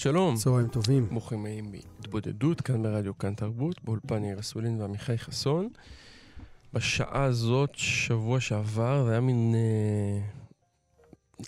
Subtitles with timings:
[0.00, 0.36] שלום.
[0.36, 1.08] צהריים טובים.
[1.08, 5.68] ברוכים הבאים בהתבודדות, כאן ברדיו כאן תרבות, באולפן יאיר אסולין ועמיחי חסון.
[6.72, 9.54] בשעה הזאת, שבוע שעבר, זה היה מין...
[9.54, 10.20] אה,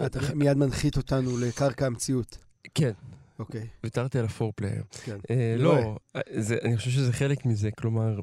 [0.06, 2.38] אתה מיד מנחית אותנו לקרקע המציאות.
[2.74, 2.92] כן,
[3.38, 4.82] אוקיי, ויתרתי על הפורפלייר.
[5.04, 5.16] כן.
[5.30, 5.96] אה, לא, רואה.
[6.16, 6.20] אה,
[6.62, 8.18] אני חושב שזה חלק מזה, כלומר,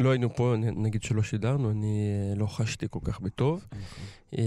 [0.00, 3.66] לא היינו פה, נגיד שלא שידרנו, אני אה, לא חשתי כל כך בטוב.
[4.38, 4.42] אה,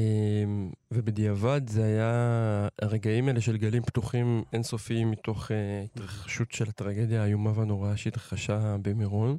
[0.92, 7.52] ובדיעבד זה היה הרגעים האלה של גלים פתוחים אינסופיים מתוך אה, התרחשות של הטרגדיה האיומה
[7.56, 9.38] והנוראה שהתרחשה במירון.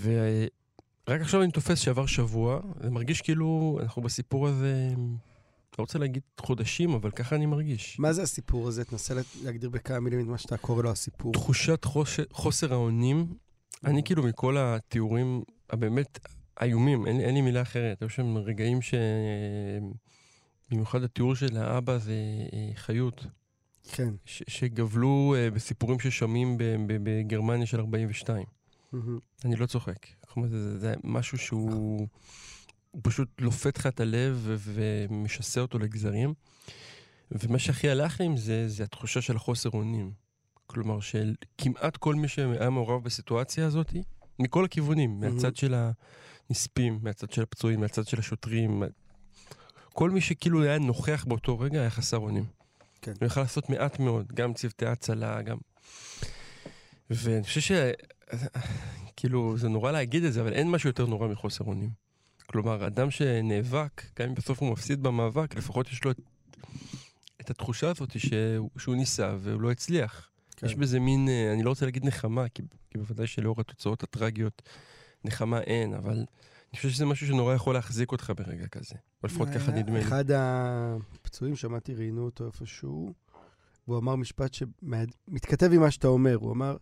[0.00, 4.90] ורק עכשיו אני תופס שעבר שבוע, זה מרגיש כאילו אנחנו בסיפור הזה,
[5.78, 7.98] לא רוצה להגיד חודשים, אבל ככה אני מרגיש.
[7.98, 8.84] מה זה הסיפור הזה?
[8.84, 11.32] תנסה להגדיר בכמה מילים את מה שאתה קורא לו הסיפור.
[11.32, 13.26] תחושת חושר, חוסר האונים,
[13.84, 16.18] אני כאילו מכל התיאורים הבאמת
[16.62, 18.02] איומים, אין, אין לי מילה אחרת.
[18.02, 18.94] היו שם רגעים ש...
[20.70, 22.14] במיוחד התיאור של האבא זה
[22.52, 23.26] אה, חיות,
[23.92, 24.14] כן.
[24.24, 28.44] ש- שגבלו אה, בסיפורים ששומעים בגרמניה של 42.
[28.92, 29.18] מהמם.
[29.44, 30.06] אני לא צוחק.
[30.28, 32.08] כלומר, זה, זה, זה משהו שהוא
[32.90, 36.34] הוא פשוט לופת לך את הלב ומשסה אותו לגזרים.
[37.30, 40.12] ומה שהכי הלך לי עם זה, זה התחושה של החוסר אונים.
[40.70, 43.92] כלומר, של כמעט כל מי שהיה מעורב בסיטואציה הזאת,
[44.38, 45.74] מכל הכיוונים, מהצד של
[46.50, 48.82] הנספים, מהצד של הפצועים, מהצד של השוטרים,
[49.92, 52.44] כל מי שכאילו היה נוכח באותו רגע היה חסר אונים.
[53.02, 53.12] כן.
[53.20, 55.56] הוא יכל לעשות מעט מאוד, גם צוותי הצלה, גם...
[57.10, 57.72] ואני חושב ש...
[59.16, 61.90] כאילו, זה נורא להגיד את זה, אבל אין משהו יותר נורא מחוסר אונים.
[62.46, 66.20] כלומר, אדם שנאבק, גם אם בסוף הוא מפסיד במאבק, לפחות יש לו את,
[67.40, 70.28] את התחושה הזאת שהוא, שהוא ניסה והוא לא הצליח.
[70.58, 70.66] כן.
[70.66, 74.62] יש בזה מין, אה, אני לא רוצה להגיד נחמה, כי, כי בוודאי שלאור התוצאות הטרגיות,
[75.24, 76.24] נחמה אין, אבל
[76.72, 78.94] אני חושב שזה משהו שנורא יכול להחזיק אותך ברגע כזה.
[79.22, 80.04] או לפחות ככה היה נדמה לי.
[80.04, 83.12] אחד הפצועים, שמעתי, ראיינו אותו איפשהו,
[83.88, 86.34] והוא אמר משפט שמתכתב עם מה שאתה אומר.
[86.34, 86.76] הוא אמר,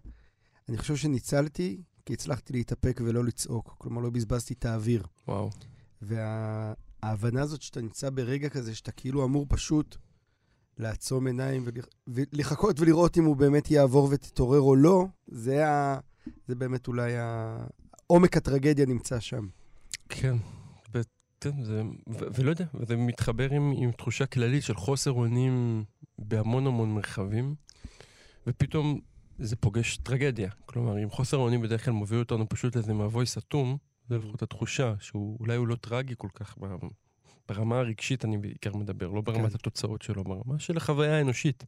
[0.69, 3.75] אני חושב שניצלתי כי הצלחתי להתאפק ולא לצעוק.
[3.79, 5.07] כלומר, לא בזבזתי את האוויר.
[5.29, 5.51] וואו.
[6.03, 9.97] וההבנה הזאת שאתה נמצא ברגע כזה, שאתה כאילו אמור פשוט
[10.79, 15.99] לעצום עיניים ולח- ולחכות ולראות אם הוא באמת יעבור ותתעורר או לא, זה, ה...
[16.49, 17.57] זה באמת אולי ה...
[18.07, 19.47] עומק הטרגדיה נמצא שם.
[20.09, 20.37] כן,
[21.41, 25.85] כן, זה, ו- ולא יודע, וזה מתחבר עם, עם תחושה כללית של חוסר אונים
[26.19, 27.55] בהמון המון מרחבים,
[28.47, 29.01] ופתאום
[29.39, 30.51] זה פוגש טרגדיה.
[30.67, 33.77] כלומר, אם חוסר האונים בדרך כלל מוביל אותנו פשוט לאיזה מבוי סתום,
[34.09, 36.59] זה לפחות התחושה שאולי הוא לא טרגי כל כך
[37.49, 39.55] ברמה הרגשית, אני בעיקר מדבר, לא ברמת כן.
[39.55, 41.65] התוצאות שלו, ברמה של החוויה האנושית.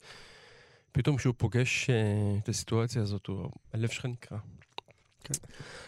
[0.92, 4.38] פתאום כשהוא פוגש uh, את הסיטואציה הזאת, הוא, הלב שלך נקרע.
[5.24, 5.34] כן.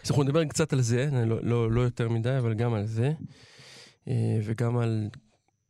[0.05, 3.13] אז אנחנו נדבר קצת על זה, לא, לא, לא יותר מדי, אבל גם על זה.
[4.09, 5.09] אה, וגם על,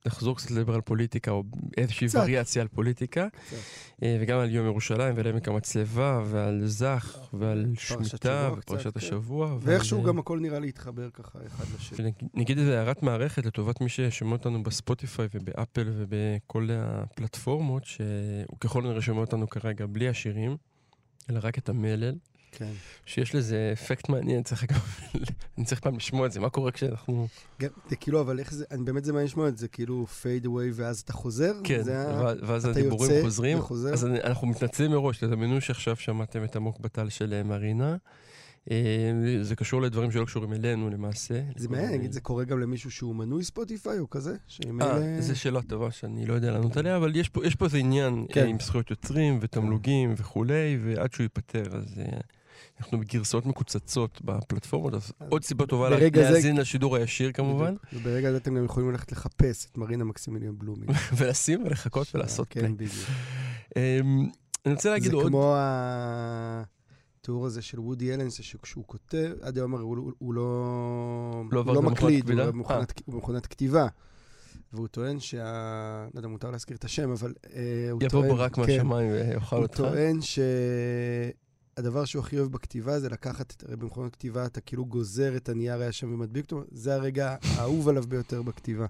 [0.07, 1.45] נחזור קצת לדבר על פוליטיקה, או
[1.77, 2.19] איזושהי קצת.
[2.19, 3.29] וריאציה על פוליטיקה.
[3.29, 3.57] קצת.
[4.03, 8.99] אה, וגם על יום ירושלים, ועל עמק המצלבה, ועל זך, ועל שמיטה, ופרשת כן.
[8.99, 9.47] השבוע.
[9.47, 12.13] ועל, ואיכשהו גם הכל נראה להתחבר ככה אחד לשני.
[12.35, 19.03] נגיד איזה הערת מערכת לטובת מי ששומע אותנו בספוטיפיי ובאפל ובכל הפלטפורמות, שהוא ככל הנראה
[19.03, 20.57] שומע אותנו כרגע בלי השירים,
[21.31, 22.15] אלא רק את המלל.
[22.53, 22.73] כן.
[23.07, 24.79] שיש לזה אפקט מעניין, צריך גם,
[25.59, 27.27] אני צריך פעם לשמוע את זה, מה קורה כשאנחנו...
[27.61, 30.47] גם, זה כאילו, אבל איך זה, אני באמת זה מעניין לשמוע את זה, כאילו פייד
[30.47, 31.53] אווי ואז אתה חוזר?
[31.65, 31.83] כן,
[32.43, 33.59] ואז הדיבורים חוזרים.
[33.59, 33.93] וחוזר?
[33.93, 37.97] אז אני- אנחנו מתנצלים מראש, תדמיינו שעכשיו שמעתם את עמוק בטל של אה, מרינה.
[38.71, 38.77] אה,
[39.43, 41.43] זה קשור לדברים שלא קשורים אלינו למעשה.
[41.57, 44.35] זה מעניין, נגיד, זה קורה גם למישהו שהוא מנוי ספוטיפיי או כזה?
[44.81, 45.21] אה.
[45.21, 48.41] זו שאלה טובה שאני לא יודע לענות עליה, אבל יש פה, איזה עניין כן.
[48.41, 52.19] אה, עם זכויות יוצרים ותמלוגים וכולי, ועד שהוא ייפתר, אז אה,
[52.81, 58.37] אנחנו בגרסאות מקוצצות בפלטפורמות, אז עוד סיבה טובה זה- להאזין לשידור הישיר כמובן, וברגע הזה
[58.37, 60.89] אתם גם יכולים ללכת לחפש את מרינה מקסימיליון בלומין.
[61.17, 62.65] ולשים ולחכות ולעשות פליי.
[62.67, 63.07] כן, בדיוק.
[63.77, 64.29] אמ,
[64.67, 65.27] אני רוצה להגיד זה עוד...
[65.27, 65.55] כמו
[67.21, 70.43] התיאור הזה של וודי אלן, זה שכשהוא כותב, עד היום הרי הוא הוא לא
[71.53, 72.31] לא הוא לא במכונת מקליד?
[72.31, 73.87] הוא במכונת- הוא במכונת כתיבה.
[74.73, 75.45] והוא טוען שה...
[76.15, 77.61] לא יודע, מותר להזכיר את השם, אבל אה,
[77.91, 78.29] הוא יבוא טוען...
[78.29, 79.77] ברק כן, מהשמיים ויאכל הוא אותך.
[79.77, 80.19] טוען
[81.81, 85.81] שהדבר שהוא הכי אוהב בכתיבה זה לקחת, הרי במכונות כתיבה אתה כאילו גוזר את הנייר
[85.81, 88.87] הישן ומדביק אותו, זה הרגע האהוב עליו ביותר בכתיבה.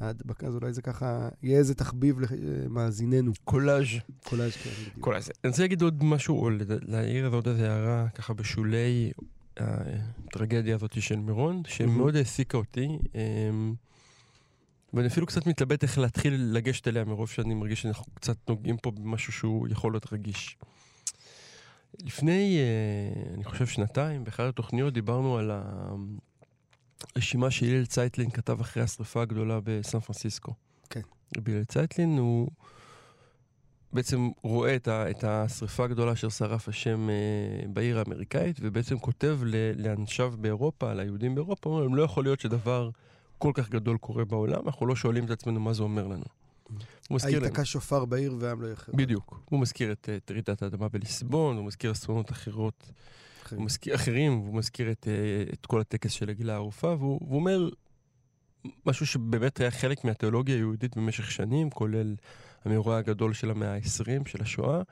[0.00, 3.32] ההדבקה, אז אולי זה ככה, יהיה איזה תחביב למאזיננו.
[3.44, 3.86] קולאז'.
[4.24, 5.00] קולאז', כן.
[5.00, 5.30] קולאז'.
[5.44, 9.12] אני רוצה להגיד עוד משהו, או להעיר עוד איזה הערה, ככה בשולי
[9.56, 12.98] הטרגדיה הזאת של מירון, שמאוד העסיקה אותי.
[13.14, 13.74] אמ,
[14.94, 18.90] ואני אפילו קצת מתלבט איך להתחיל לגשת אליה מרוב שאני מרגיש שאנחנו קצת נוגעים פה
[18.90, 20.56] במשהו שהוא יכול להיות רגיש.
[22.04, 25.50] לפני, אה, אני חושב, שנתיים, באחת התוכניות דיברנו על
[27.16, 30.52] הרשימה שהלל צייטלין כתב אחרי השרפה הגדולה בסן פרנסיסקו.
[30.90, 31.00] כן.
[31.36, 32.48] הלל צייטלין הוא
[33.92, 39.38] בעצם רואה את, ה, את השרפה הגדולה אשר שרף השם אה, בעיר האמריקאית, ובעצם כותב
[39.76, 42.90] לאנשיו באירופה, ליהודים באירופה, אומר להם, לא יכול להיות שדבר
[43.38, 46.24] כל כך גדול קורה בעולם, אנחנו לא שואלים את עצמנו מה זה אומר לנו.
[47.08, 47.44] הוא מזכיר להם.
[47.44, 48.92] היתקע שופר בעיר והעם לא יחר.
[48.94, 49.42] בדיוק.
[49.44, 52.90] הוא מזכיר את, את רעידת האדמה בליסבון, הוא מזכיר אסונות אחרות,
[53.50, 57.36] הוא מזכיר אחרים, והוא מזכיר את, אה, את כל הטקס של הגילה הערופה, והוא, והוא
[57.36, 57.68] אומר
[58.86, 62.14] משהו שבאמת היה חלק מהתיאולוגיה היהודית במשך שנים, כולל
[62.64, 64.82] המאורע הגדול של המאה ה-20, של השואה,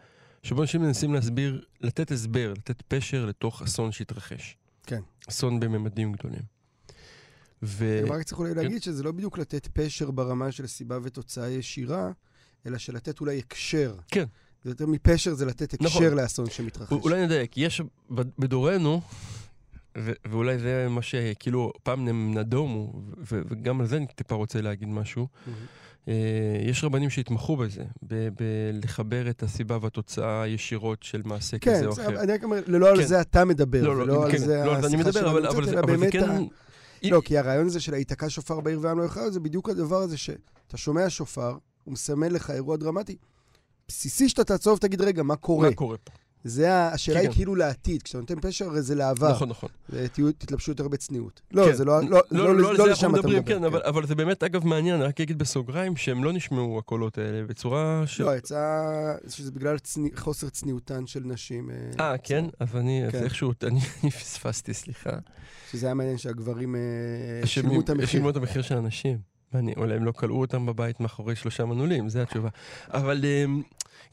[0.42, 4.56] שבו אנשים מנסים להסביר, לתת הסבר, לתת פשר לתוך אסון שהתרחש.
[4.86, 5.00] כן.
[5.28, 6.57] אסון בממדים גדולים.
[7.62, 8.02] ו...
[8.06, 12.10] גם רק צריך אולי להגיד שזה לא בדיוק לתת פשר ברמה של סיבה ותוצאה ישירה,
[12.66, 13.94] אלא שלתת אולי הקשר.
[14.10, 14.24] כן.
[14.64, 16.14] זה יותר מפשר, זה לתת הקשר נכון.
[16.14, 16.92] לאסון שמתרחש.
[16.92, 17.80] אולי נדייק, יש
[18.14, 19.00] ב- בדורנו,
[19.98, 22.92] ו- ואולי זה מה שכאילו פעם הם נדומו,
[23.32, 25.26] ו- וגם על זה אני טיפה רוצה להגיד משהו.
[26.08, 26.14] אה,
[26.64, 32.20] יש רבנים שהתמחו בזה, בלחבר את הסיבה והתוצאה ישירות של מעשה כן, כזה או אחר.
[32.20, 33.06] אני רק אומר, לא על כן.
[33.06, 35.20] זה אתה מדבר, לא, לא, ולא על כן, זה לא, על זה אני השיחה מדבר,
[35.20, 36.30] שלנו אבל, אבל, אלא אבל זה כן...
[36.30, 36.67] ה-
[37.02, 40.16] לא, כי הרעיון הזה של היתקע שופר בעיר והעם לא יחר, זה בדיוק הדבר הזה
[40.16, 43.16] שאתה שומע שופר, הוא מסמל לך אירוע דרמטי.
[43.88, 45.68] בסיסי שאתה תעצור ותגיד, רגע, מה קורה?
[45.68, 46.12] מה קורה פה?
[46.44, 47.34] זה השאלה כן, היא כן.
[47.36, 48.02] כאילו לעתיד.
[48.02, 49.30] כשאתה נותן פשר, הרי זה לעבר.
[49.30, 49.68] נכון, נכון.
[50.38, 51.40] תתלבשו יותר בצניעות.
[51.52, 51.74] לא, כן.
[51.74, 53.58] זה לא, לא, לא, לא, לא, זה לא לשם אתה מדברים, מדבר.
[53.58, 58.02] כן, אבל- זה באמת, אגב, מעניין, רק אגיד בסוגריים שהם לא נשמעו הקולות האלה בצורה
[58.06, 58.20] ש...
[58.20, 58.56] לא, יצא
[59.28, 59.76] שזה בגלל
[60.16, 61.70] חוסר צניעותן של נשים.
[62.00, 62.44] אה, כן?
[62.60, 63.14] אז אני, אז.
[63.14, 63.80] איכשהו, אני
[64.10, 65.10] פספסתי, סליחה.
[65.72, 68.06] שזה היה מעניין שהגברים אה, שילמו את המחיר.
[68.06, 69.18] שילמו את המחיר של הנשים.
[69.52, 72.48] ואני, אולי הם לא כלאו אותם בבית מאחורי שלושה מנעולים, זו התשובה.
[72.88, 73.62] אבל אמ,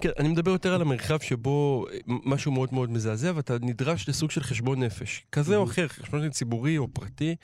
[0.01, 4.31] כן, אני מדבר יותר על המרחב שבו אה, משהו מאוד מאוד מזעזע, ואתה נדרש לסוג
[4.31, 5.69] של חשבון נפש, כזה או Mhm.
[5.69, 7.35] אחר, חשבון ציבורי או פרטי,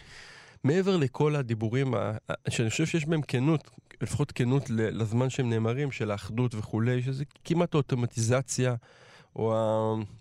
[0.63, 1.93] מעבר לכל הדיבורים,
[2.49, 3.69] שאני חושב שיש בהם כנות,
[4.01, 8.75] לפחות כנות לזמן שהם נאמרים, של האחדות וכולי, שזה כמעט האוטומטיזציה,
[9.35, 9.55] או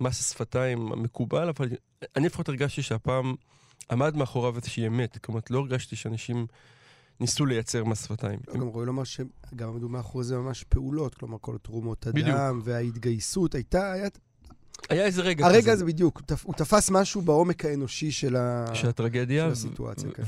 [0.01, 1.69] המס השפתיים המקובל, אבל
[2.17, 3.35] אני לפחות הרגשתי שהפעם
[3.91, 6.47] עמד מאחוריו איזושהי אמת, כלומר, לא הרגשתי שאנשים
[7.21, 8.41] ניסו לייצר מס שפתיים.
[8.49, 9.29] לא, גם ראוי לומר שגם
[9.69, 12.07] עמדו מאחורי זה ממש פעולות, כלומר כל תרומות.
[12.07, 14.09] הדם וההתגייסות הייתה, היה...
[14.91, 18.37] היה איזה רגע הרגע כזה הזה בדיוק, הוא תפ- הוא תפס משהו בעומק האנושי של
[18.37, 19.45] ה- של הטרגדיה.
[19.47, 20.23] של הסיטואציה, כן.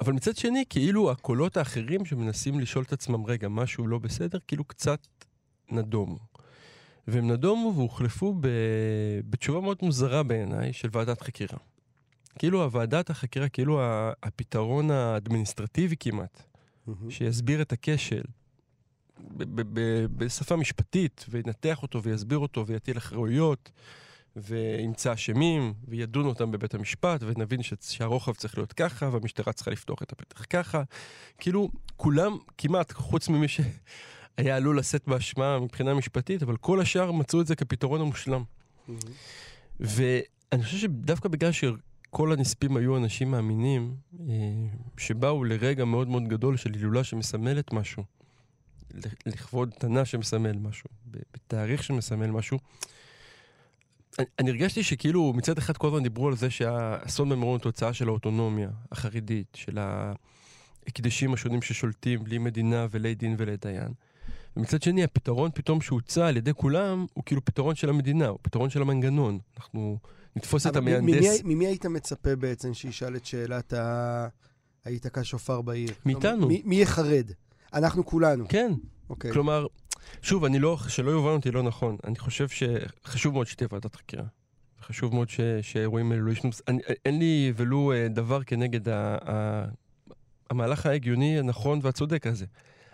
[0.00, 4.64] אבל מצד שני, כאילו הקולות האחרים שמנסים לשאול את עצמם, רגע, משהו לא בסדר, כאילו
[4.64, 4.98] קצת
[5.70, 6.18] נדומו.
[7.08, 8.46] והם נדומו והוחלפו ב...
[9.30, 11.58] בתשובה מאוד מוזרה בעיניי של ועדת חקירה.
[12.38, 13.80] כאילו הוועדת החקירה, כאילו
[14.22, 16.42] הפתרון האדמיניסטרטיבי כמעט.
[17.08, 18.22] שיסביר את הכשל
[20.16, 23.70] בשפה משפטית, וינתח אותו ויסביר אותו ויטיל אחראויות,
[24.36, 30.02] וימצא אשמים, וידון אותם בבית המשפט, ונבין ש- שהרוחב צריך להיות ככה, והמשטרה צריכה לפתוח
[30.02, 30.82] את הפתח ככה.
[31.38, 37.40] כאילו, כולם, כמעט, חוץ ממי שהיה עלול לשאת באשמה מבחינה משפטית, אבל כל השאר מצאו
[37.40, 38.44] את זה כפתרון המושלם.
[38.88, 39.00] מהמם.
[39.80, 41.52] ואני חושב שדווקא בגלל
[42.12, 44.26] שכל הנספים היו אנשים מאמינים, אה,
[44.98, 48.04] שבאו לרגע מאוד מאוד גדול של הילולה שמסמלת משהו,
[49.26, 52.58] לכבוד תנא שמסמל משהו, בתאריך שמסמל משהו,
[54.18, 57.92] אני, אני הרגשתי שכאילו מצד אחד כל הזמן דיברו על זה שהאסון במירון הוא תוצאה
[57.92, 63.92] של האוטונומיה החרדית, של ההקדשים השונים ששולטים בלי מדינה ולי דין ולי דיין.
[64.56, 68.70] ומצד שני, הפתרון פתאום שהוצע על ידי כולם, הוא כאילו פתרון של המדינה, הוא פתרון
[68.70, 69.38] של המנגנון.
[69.56, 69.98] אנחנו
[70.36, 71.42] נתפוס את המהנדס.
[71.44, 74.28] ממי היית מצפה בעצם שישאל את שאלת ה...
[74.84, 75.90] היתקע שופר בעיר?
[76.06, 76.48] מאיתנו.
[76.64, 77.30] מי, יחרד?
[77.74, 78.44] אנחנו כולנו.
[78.48, 78.72] כן,
[79.10, 79.32] אוקיי.
[79.32, 79.66] כלומר,
[80.22, 84.24] שוב, אני לא, שלא יובן אותי לא נכון, אני חושב שחשוב מאוד שתהיה ועדת חקירה.
[84.82, 86.50] חשוב מאוד ש, שהאירועים האלו לא ישנו.
[87.04, 89.64] אין לי ולו אה, דבר כנגד ה, ה,
[90.50, 92.46] המהלך ההגיוני, הנכון והצודק הזה.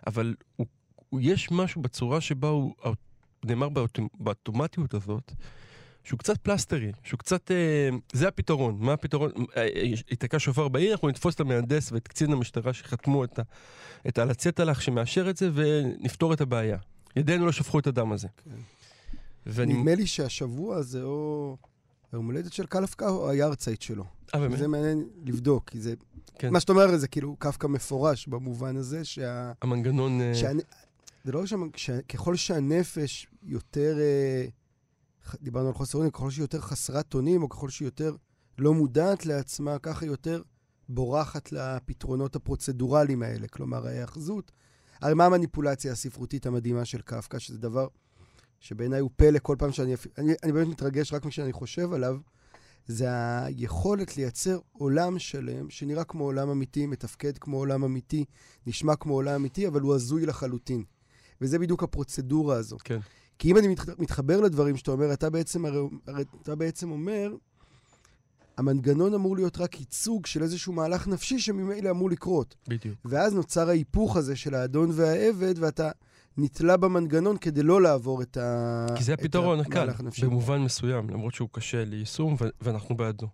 [0.07, 0.67] אבל הוא,
[1.09, 2.75] הוא, יש משהו בצורה שבה הוא
[3.45, 5.33] נאמר באוטומ, באוטומטיות הזאת,
[6.05, 7.51] שהוא קצת פלסטרי, שהוא קצת...
[7.51, 8.77] אה, זה הפתרון.
[8.81, 9.31] מה הפתרון?
[9.57, 13.43] אה, אה, ייתקע שופר בעיר, אנחנו נתפוס את המהנדס ואת קצין המשטרה שחתמו את, ה,
[14.09, 16.79] את הלצטלח שמאשר את זה ונפתור את הבעיה.
[17.17, 18.29] ידינו לא שפכו את הדם הזה.
[18.45, 18.51] כן.
[19.47, 19.75] ואני...
[19.75, 21.57] נדמה לי שהשבוע הזה, או
[22.13, 24.05] היום הולדת של קלפקה, או היארצייט שלו.
[24.35, 24.59] אה, באמת?
[24.59, 25.95] זה מעניין לבדוק, כי זה...
[26.39, 26.53] כן.
[26.53, 29.53] מה שאתה אומר זה כאילו קפקא מפורש במובן הזה, שה...
[29.63, 30.21] המנגנון...
[30.21, 30.59] אה, שהנ...
[31.25, 31.69] זה לא שם,
[32.09, 34.47] ככל שהנפש יותר, אה,
[35.41, 38.17] דיברנו על חוסר אונים, ככל שהיא יותר חסרת אונים, או ככל שהיא יותר
[38.59, 40.43] לא מודעת לעצמה, ככה היא יותר
[40.89, 44.53] בורחת לפתרונות הפרוצדורליים האלה, כלומר ההיאחזות.
[45.01, 47.87] הרי מה המניפולציה הספרותית המדהימה של קפקא, שזה דבר
[48.61, 49.95] שבעיניי הוא פלא כל פעם שאני...
[50.19, 52.17] אני, אני באמת מתרגש רק כשאני חושב עליו,
[52.87, 53.07] זה
[53.45, 58.25] היכולת לייצר עולם שלם שנראה כמו עולם אמיתי, מתפקד כמו עולם אמיתי,
[58.67, 60.85] נשמע כמו עולם אמיתי, אבל הוא הזוי לחלוטין.
[61.41, 62.77] וזה בדיוק הפרוצדורה הזו.
[62.85, 62.99] כן.
[63.39, 67.35] כי אם אני מת, מתחבר לדברים שאתה אומר, אתה בעצם, הרי, הרי אתה בעצם אומר,
[68.57, 72.55] המנגנון אמור להיות רק ייצוג של איזשהו מהלך נפשי שממילא אמור לקרות.
[72.69, 72.99] בדיוק.
[73.05, 75.91] ואז נוצר ההיפוך הזה של האדון והעבד, ואתה
[76.37, 78.87] נתלה במנגנון כדי לא לעבור את ה...
[78.97, 80.27] כי זה הפתרון הקל, המהלך הנפשי.
[80.27, 83.27] במובן מסוים, למרות שהוא קשה ליישום, ואנחנו בעדו.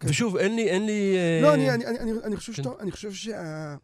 [0.00, 0.08] כן.
[0.08, 1.16] ושוב, אין לי, אין לי...
[1.16, 2.62] אה, לא, אני, אני, אני, אני, אני חושב כן.
[2.62, 3.76] שאתה, אני חושב שה...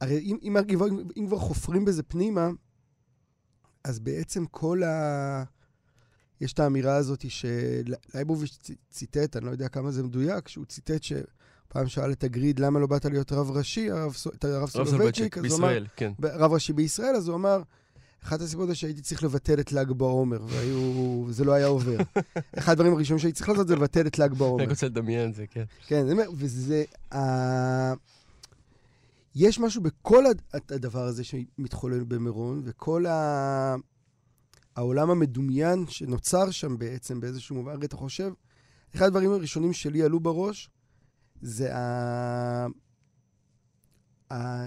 [0.00, 0.78] הרי אם, אם, אם,
[1.16, 2.48] אם כבר חופרים בזה פנימה,
[3.86, 5.44] אז בעצם כל ה...
[6.40, 11.86] יש את האמירה הזאת שלייבוביץ' ציטט, אני לא יודע כמה זה מדויק, שהוא ציטט שפעם
[11.86, 15.38] שאל את הגרי"ד למה לא באת להיות רב ראשי, הרב, את הרב רב סולובייצ'יק, סולובייצ'יק,
[15.38, 16.12] אז הוא אמר, בישראל, כן.
[16.22, 17.62] רב ראשי בישראל, אז הוא אמר,
[18.24, 21.26] אחת הסיבות זה שהייתי צריך לבטל את ל"ג בעומר, והיו...
[21.30, 21.96] זה לא היה עובר.
[22.58, 24.62] אחד הדברים הראשונים שהייתי צריך לעשות זה לבטל את ל"ג בעומר.
[24.62, 25.64] אני רוצה לדמיין את זה, כן.
[25.86, 26.84] כן, וזה...
[29.36, 33.74] יש משהו בכל הד- הדבר הזה שמתחולל במירון, וכל ה...
[34.76, 38.32] העולם המדומיין שנוצר שם בעצם באיזשהו מובן, הרי אתה חושב,
[38.94, 40.70] אחד הדברים הראשונים שלי עלו בראש,
[41.42, 42.66] זה ה...
[44.30, 44.66] ה...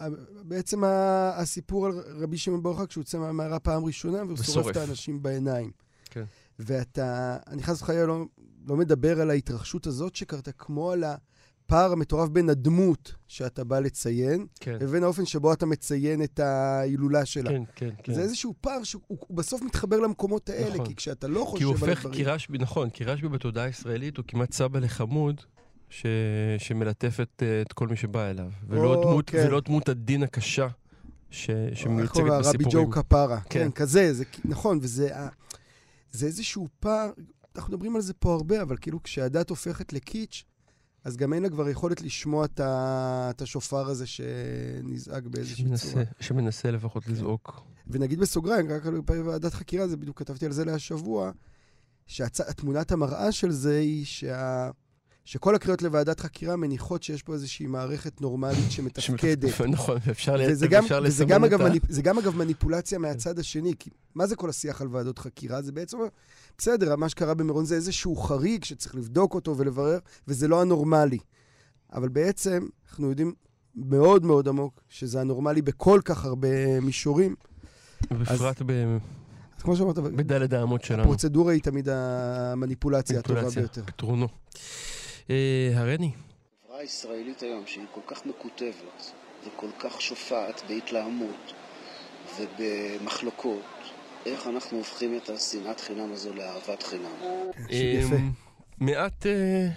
[0.00, 0.08] ה...
[0.44, 1.30] בעצם ה...
[1.36, 4.76] הסיפור על רבי שמעון בר יוחאי כשהוא יוצא מהמערה פעם ראשונה, והוא שורף את.
[4.76, 5.70] האנשים בעיניים.
[6.04, 6.24] כן.
[6.58, 8.24] ואתה, אני חס וחלילה לא,
[8.66, 11.04] לא מדבר על ההתרחשות הזאת שקרתה, כמו על
[11.66, 17.24] הפער המטורף בין הדמות שאתה בא לציין, כן, לבין האופן שבו אתה מציין את ההילולה
[17.24, 17.50] שלה.
[17.50, 18.14] כן, כן, כן.
[18.14, 20.86] זה איזשהו פער שהוא הוא בסוף מתחבר למקומות האלה, נכון.
[20.86, 22.14] כי כשאתה לא חושב כי הוא על הופך, הדברים...
[22.14, 25.40] כי רשב"י, נכון, כי רשב"י בתודעה הישראלית הוא כמעט סבא לחמוד.
[25.90, 26.06] ש...
[26.58, 29.44] שמלטפת אה, את כל מי שבא אליו, ולא, או, דמות, כן.
[29.46, 30.68] ולא דמות הדין הקשה
[31.30, 31.50] ש...
[31.50, 32.38] איך שמיוצגת קוראים לה?
[32.38, 32.86] רבי בסיפורים.
[32.86, 33.40] ג'ו קפרה.
[33.40, 33.60] כן.
[33.60, 35.10] כן, כזה, זה נכון, וזה
[36.12, 37.10] זה איזשהו פער,
[37.56, 40.44] אנחנו מדברים על זה פה הרבה, אבל כאילו כשהדת הופכת לקיץ',
[41.04, 45.76] אז גם אין לה כבר יכולת לשמוע את ה- את השופר הזה שנזעק באיזושהי צורה.
[45.78, 47.62] שמנסה, שמנסה לפחות לזעוק.
[47.86, 51.30] ונגיד בסוגריים, רק על ועדת חקירה, זה בדיוק כתבתי על זה להשבוע,
[52.06, 54.70] שהתמונת המראה של זה היא שה...
[55.24, 59.60] שכל הקריאות לוועדת חקירה מניחות שיש פה איזושהי מערכת נורמלית שמתפקדת.
[59.68, 60.36] נכון, אפשר
[61.00, 61.68] לסמן גם, את אגב, ה...
[61.68, 65.62] מניפ, זה גם אגב מניפולציה מהצד השני, כי מה זה כל השיח על ועדות חקירה?
[65.62, 65.98] זה בעצם,
[66.58, 69.98] בסדר, מה שקרה במירון זה איזשהו חריג שצריך לבדוק אותו ולברר,
[70.28, 71.18] וזה לא הנורמלי.
[71.92, 73.32] אבל בעצם, אנחנו יודעים
[73.76, 77.34] מאוד מאוד עמוק שזה הנורמלי בכל כך הרבה מישורים.
[78.10, 78.98] בפרט ב-
[79.56, 81.02] אז כמו שאמרת, בדלת האמות שלנו.
[81.02, 83.82] הפרוצדורה היא תמיד המניפולציה הטובה ביותר.
[83.86, 84.28] פתרונו.
[85.30, 86.10] אה, הרני,
[86.64, 89.12] החברה הישראלית היום, שהיא כל כך מקוטבת
[89.46, 91.52] וכל כך שופעת בהתלהמות
[92.38, 93.62] ובמחלוקות,
[94.26, 97.04] איך אנחנו הופכים את השנאת חינם הזו לאהבת חינם?
[97.68, 98.14] יפה.
[98.14, 98.20] אה,
[98.78, 99.68] מעט, אה,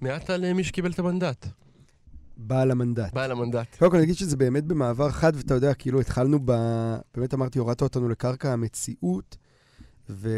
[0.00, 1.46] מעט על אה, מי שקיבל את המנדט.
[2.36, 3.12] בעל המנדט.
[3.12, 3.76] בעל המנדט.
[3.78, 6.52] קודם כל אני אגיד שזה באמת במעבר חד, ואתה יודע, כאילו התחלנו ב...
[7.14, 9.36] באמת אמרתי, הורדת אותנו לקרקע המציאות,
[10.10, 10.28] ו...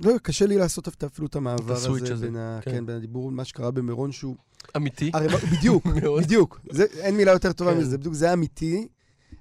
[0.00, 2.58] לא, קשה לי לעשות אפילו את המעבר הזה, הסוויץ' הזה, בין, ה...
[2.62, 2.70] כן.
[2.70, 2.86] כן.
[2.86, 4.36] בין הדיבור, מה שקרה במירון, שהוא...
[4.76, 5.10] אמיתי.
[5.14, 5.86] הרי בדיוק.
[6.22, 6.60] בדיוק.
[6.70, 7.78] זה, אין מילה יותר טובה כן.
[7.78, 8.88] מזה, בדיוק, זה אמיתי,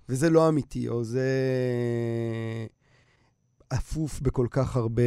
[0.09, 1.27] וזה לא אמיתי, או זה
[3.73, 5.03] אפוף בכל כך הרבה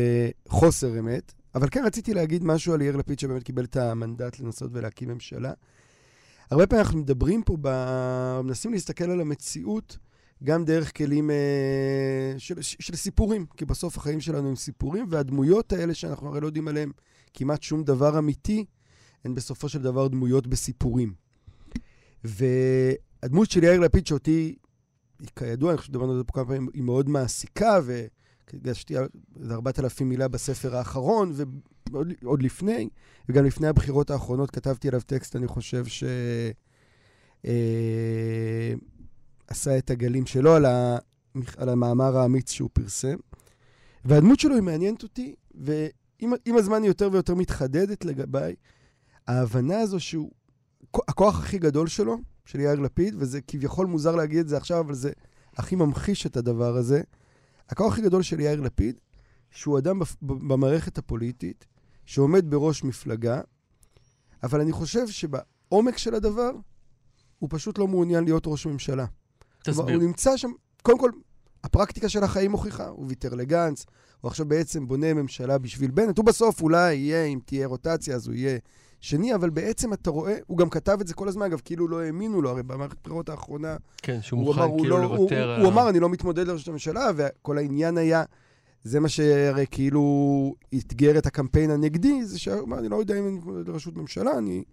[0.49, 1.33] חוסר אמת.
[1.55, 5.53] אבל כן רציתי להגיד משהו על יאיר לפיד, שבאמת קיבל את המנדט לנסות ולהקים ממשלה.
[6.51, 7.69] הרבה פעמים אנחנו מדברים פה, ב...
[8.45, 9.99] מנסים להסתכל על המציאות
[10.45, 15.95] גם דרך כלים אה, של, של סיפורים, כי בסוף החיים שלנו הם סיפורים, והדמויות האלה
[15.95, 16.91] שאנחנו הרי לא יודעים עליהן
[17.35, 18.65] כמעט שום דבר אמיתי,
[19.25, 21.15] הן בסופו של דבר דמויות בסיפורים.
[22.25, 24.55] והדמות של יאיר לפיד, שאותי,
[25.21, 28.95] היא כידוע, אני חושב שדיברנו על זה פה כמה פעמים, היא מאוד מעסיקה, והגשתי
[29.41, 31.33] איזה 4,000 מילה בספר האחרון,
[31.93, 32.89] ועוד עוד לפני,
[33.29, 36.05] וגם לפני הבחירות האחרונות כתבתי עליו טקסט, אני חושב ש...
[37.45, 38.73] אה,
[39.53, 40.97] עשה את הגלים שלו על, ה...
[41.57, 43.17] על המאמר האמיץ שהוא פרסם.
[44.05, 48.55] והדמות שלו היא מעניינת אותי, ועם הזמן היא יותר ויותר מתחדדת לגביי,
[49.27, 50.31] ההבנה הזו שהוא,
[51.09, 54.95] הכוח הכי גדול שלו, של יאיר לפיד, וזה כביכול מוזר להגיד את זה עכשיו, אבל
[54.95, 55.13] זה
[55.57, 57.03] הכי ממחיש את הדבר הזה,
[57.69, 58.99] הכוח הכי גדול של יאיר לפיד,
[59.51, 61.67] שהוא אדם במערכת הפוליטית,
[62.07, 63.41] שעומד בראש מפלגה,
[64.43, 66.51] אבל אני חושב שבעומק של הדבר,
[67.39, 69.07] הוא פשוט לא מעוניין להיות ראש ממשלה.
[69.65, 69.95] תסביר.
[69.97, 70.51] הוא נמצא שם,
[70.83, 71.11] קודם כל,
[71.65, 73.87] הפרקטיקה של החיים מוכיחה, הוא ויתר לגנץ,
[74.21, 78.27] הוא עכשיו בעצם בונה ממשלה בשביל בנט, הוא בסוף אולי יהיה, אם תהיה רוטציה, אז
[78.27, 78.59] הוא יהיה
[79.01, 82.01] שני, אבל בעצם אתה רואה, הוא גם כתב את זה כל הזמן, אגב, כאילו לא
[82.01, 85.17] האמינו לו, הרי במערכת הבחירות האחרונה, כן, שהוא הוא מוכן אמר, הוא, כאילו לא, הוא,
[85.17, 85.61] לוותר הוא, על...
[85.61, 88.25] הוא ה- אמר, אני לא מתמודד לראשות הממשלה, וכל העניין היה,
[88.85, 93.27] זה מה שהרי כאילו אתגר את הקמפיין הנגדי, זה שהוא אמר, אני לא יודע אם
[93.27, 94.65] אני מתמודד לראשות ממשלה, אני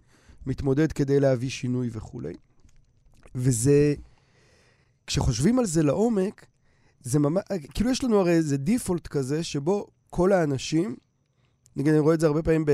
[0.46, 2.34] מתמודד כדי להביא שינוי וכולי.
[3.34, 3.94] וזה,
[5.10, 6.46] כשחושבים על זה לעומק,
[7.02, 7.42] זה ממש,
[7.74, 10.96] כאילו יש לנו הרי איזה דיפולט כזה, שבו כל האנשים,
[11.76, 12.72] נגיד, אני רואה את זה הרבה פעמים ב...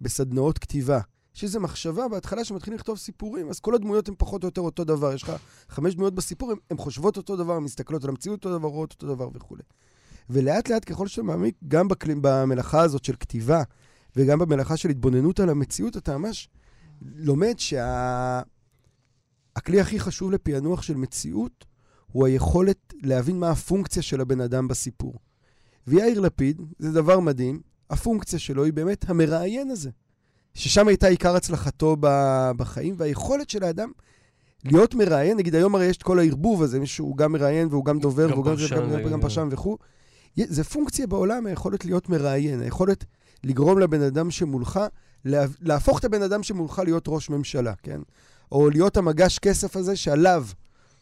[0.00, 1.00] בסדנאות כתיבה.
[1.36, 4.84] יש איזו מחשבה בהתחלה שמתחילים לכתוב סיפורים, אז כל הדמויות הן פחות או יותר אותו
[4.84, 5.14] דבר.
[5.14, 5.32] יש לך
[5.68, 9.28] חמש דמויות בסיפור, הן חושבות אותו דבר, מסתכלות על המציאות אותו דבר, רואות אותו דבר
[9.34, 9.62] וכולי.
[10.30, 12.10] ולאט לאט, ככל שאתה מעמיק, גם בכל...
[12.20, 13.62] במלאכה הזאת של כתיבה,
[14.16, 16.48] וגם במלאכה של התבוננות על המציאות, אתה ממש
[17.02, 18.55] לומד שהכלי
[19.56, 19.80] שה...
[19.80, 21.64] הכי חשוב לפענוח של מציאות
[22.12, 25.14] הוא היכולת להבין מה הפונקציה של הבן אדם בסיפור.
[25.86, 27.60] ויאיר לפיד, זה דבר מדהים,
[27.90, 29.90] הפונקציה שלו היא באמת המראיין הזה.
[30.54, 31.96] ששם הייתה עיקר הצלחתו
[32.56, 33.90] בחיים, והיכולת של האדם
[34.64, 37.98] להיות מראיין, נגיד היום הרי יש את כל הערבוב הזה, מישהו גם מראיין והוא גם
[37.98, 39.76] דובר, גם והוא גם, פרשן, גם, גם פרשן וכו'.
[40.36, 43.04] זה פונקציה בעולם, היכולת להיות מראיין, היכולת
[43.44, 44.80] לגרום לבן אדם שמולך,
[45.24, 48.00] לה, להפוך את הבן אדם שמולך להיות ראש ממשלה, כן?
[48.52, 50.46] או להיות המגש כסף הזה שעליו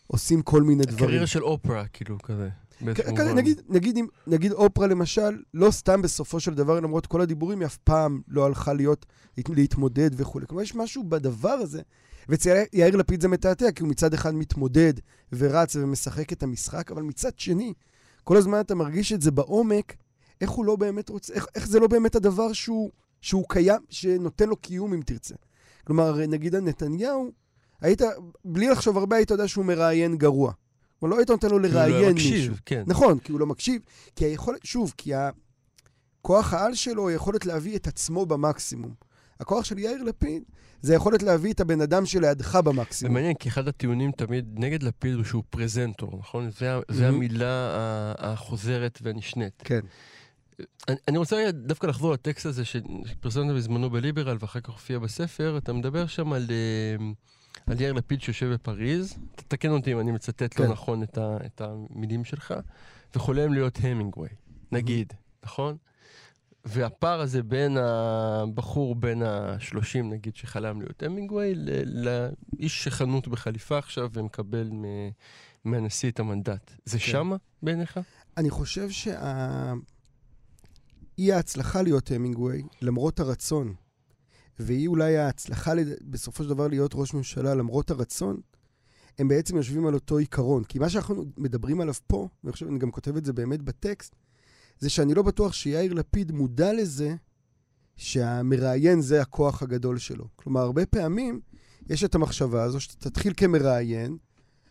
[0.07, 1.07] עושים כל מיני דברים.
[1.07, 2.49] קריירה של אופרה, כאילו, כזה.
[2.81, 3.35] באיזשהו כ- כ- מובן.
[3.37, 7.77] נגיד, נגיד, נגיד אופרה למשל, לא סתם בסופו של דבר, למרות כל הדיבורים, היא אף
[7.77, 9.07] פעם לא הלכה להיות,
[9.39, 10.47] להת- להתמודד וכולי.
[10.47, 11.83] כלומר, יש משהו בדבר הזה,
[12.29, 14.95] ואצל יאיר לפיד זה מתעתע, כי הוא מצד אחד מתמודד
[15.33, 17.73] ורץ ומשחק את המשחק, אבל מצד שני,
[18.25, 19.95] כל הזמן אתה מרגיש את זה בעומק,
[20.41, 24.49] איך הוא לא באמת רוצה, איך, איך זה לא באמת הדבר שהוא, שהוא קיים, שנותן
[24.49, 25.35] לו קיום, אם תרצה.
[25.85, 27.31] כלומר, נגיד על נתניהו,
[27.81, 28.03] היית,
[28.45, 30.53] בלי לחשוב הרבה, היית יודע שהוא מראיין גרוע.
[31.01, 32.55] כלומר, לא היית נותן לו כאילו, לא לראיין מקשיב, מישהו.
[32.67, 32.83] כן.
[32.87, 33.83] נכון, כי הוא לא מקשיב,
[34.17, 38.95] כי היכולת, שוב, כי הכוח העל שלו הוא היכולת להביא את עצמו במקסימום.
[39.41, 40.43] הכוח של יאיר לפיד
[40.81, 43.15] זה היכולת להביא את הבן אדם שלידך זה במקסימום.
[43.15, 46.51] מעניין, כי אחד הטיעונים תמיד נגד לפיד הוא שהוא פרזנטור, נכון?
[46.51, 47.17] זה זה מהמם.
[47.17, 47.73] המילה
[48.19, 49.63] החוזרת והנשנית.
[49.65, 49.81] כן.
[51.09, 55.59] אני- רוצה דווקא לחזור לטקסט הזה שפרסמת בזמנו בליברל ואחר כך הופיע בספר.
[55.59, 57.07] אתה מדבר שם על, אה,
[57.67, 60.73] על יאיר לפיד שיושב בפריז, תתקן אותי אם אני מצטט לא כן.
[60.73, 62.55] נכון את, ה, את המילים שלך,
[63.15, 64.29] וחולם להיות המינגווי,
[64.73, 65.13] נגיד,
[65.45, 65.77] נכון?
[66.65, 74.71] והפער הזה בין הבחור בין ה-30, נגיד, שחלם להיות המינגווי, לאיש שחנות בחליפה עכשיו ומקבל
[75.65, 76.73] מהנשיא את המנדט.
[76.85, 77.05] זה כן.
[77.05, 78.01] שמה בעיניך?
[78.37, 79.73] אני חושב שה...
[81.19, 83.75] אי ההצלחה להיות המינגווי, למרות הרצון,
[84.59, 88.41] והיא אולי ההצלחה לד- בסופו של דבר להיות ראש ממשלה, למרות הרצון,
[89.19, 90.65] הם בעצם יושבים על אותו עיקרון.
[90.65, 94.17] כי מה שאנחנו מדברים עליו פה, ואני חושב, אני גם כותב את זה באמת בטקסט,
[94.79, 97.15] זה שאני לא בטוח שיאיר לפיד מודע לזה
[97.97, 100.25] שהמראיין זה הכוח הגדול שלו.
[100.37, 101.41] כלומר, הרבה פעמים
[101.89, 104.17] יש את המחשבה הזו שאתה תתחיל כמראיין,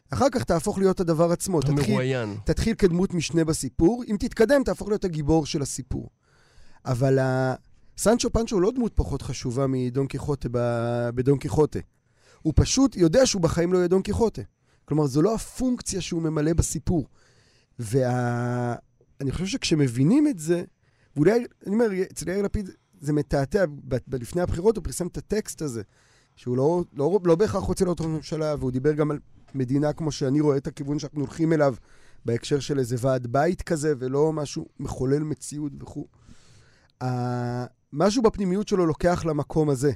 [0.09, 1.61] אחר כך תהפוך להיות הדבר עצמו.
[1.61, 2.37] תתחיל, המרואיין.
[2.45, 6.09] תתחיל כדמות משנה בסיפור, אם תתקדם תהפוך להיות הגיבור של הסיפור.
[6.85, 7.55] אבל ה...
[7.97, 10.57] סנצ'ו פנצ'ו הוא לא דמות פחות חשובה מדון קיחוטה ב...
[11.15, 11.79] בדון קיחוטה.
[12.41, 14.41] הוא פשוט יודע שהוא בחיים לא יהיה דון קיחוטה.
[14.85, 17.07] כלומר, זו לא הפונקציה שהוא ממלא בסיפור.
[17.79, 20.63] ואני חושב שכשמבינים את זה,
[21.15, 22.69] ואולי, אני אומר, אצל יאיר לפיד
[23.01, 25.81] זה מתעתע, ב- ב- לפני הבחירות הוא פרסם את הטקסט הזה,
[26.35, 29.19] שהוא לא, לא, לא בהכרח רוצה להיות ראש ממשלה, והוא דיבר גם על
[29.55, 31.75] מדינה כמו שאני רואה את הכיוון שאנחנו הולכים אליו,
[32.25, 36.07] בהקשר של איזה ועד בית כזה, ולא משהו מחולל מציאות וכו'.
[37.93, 39.91] משהו בפנימיות שלו לוקח למקום הזה.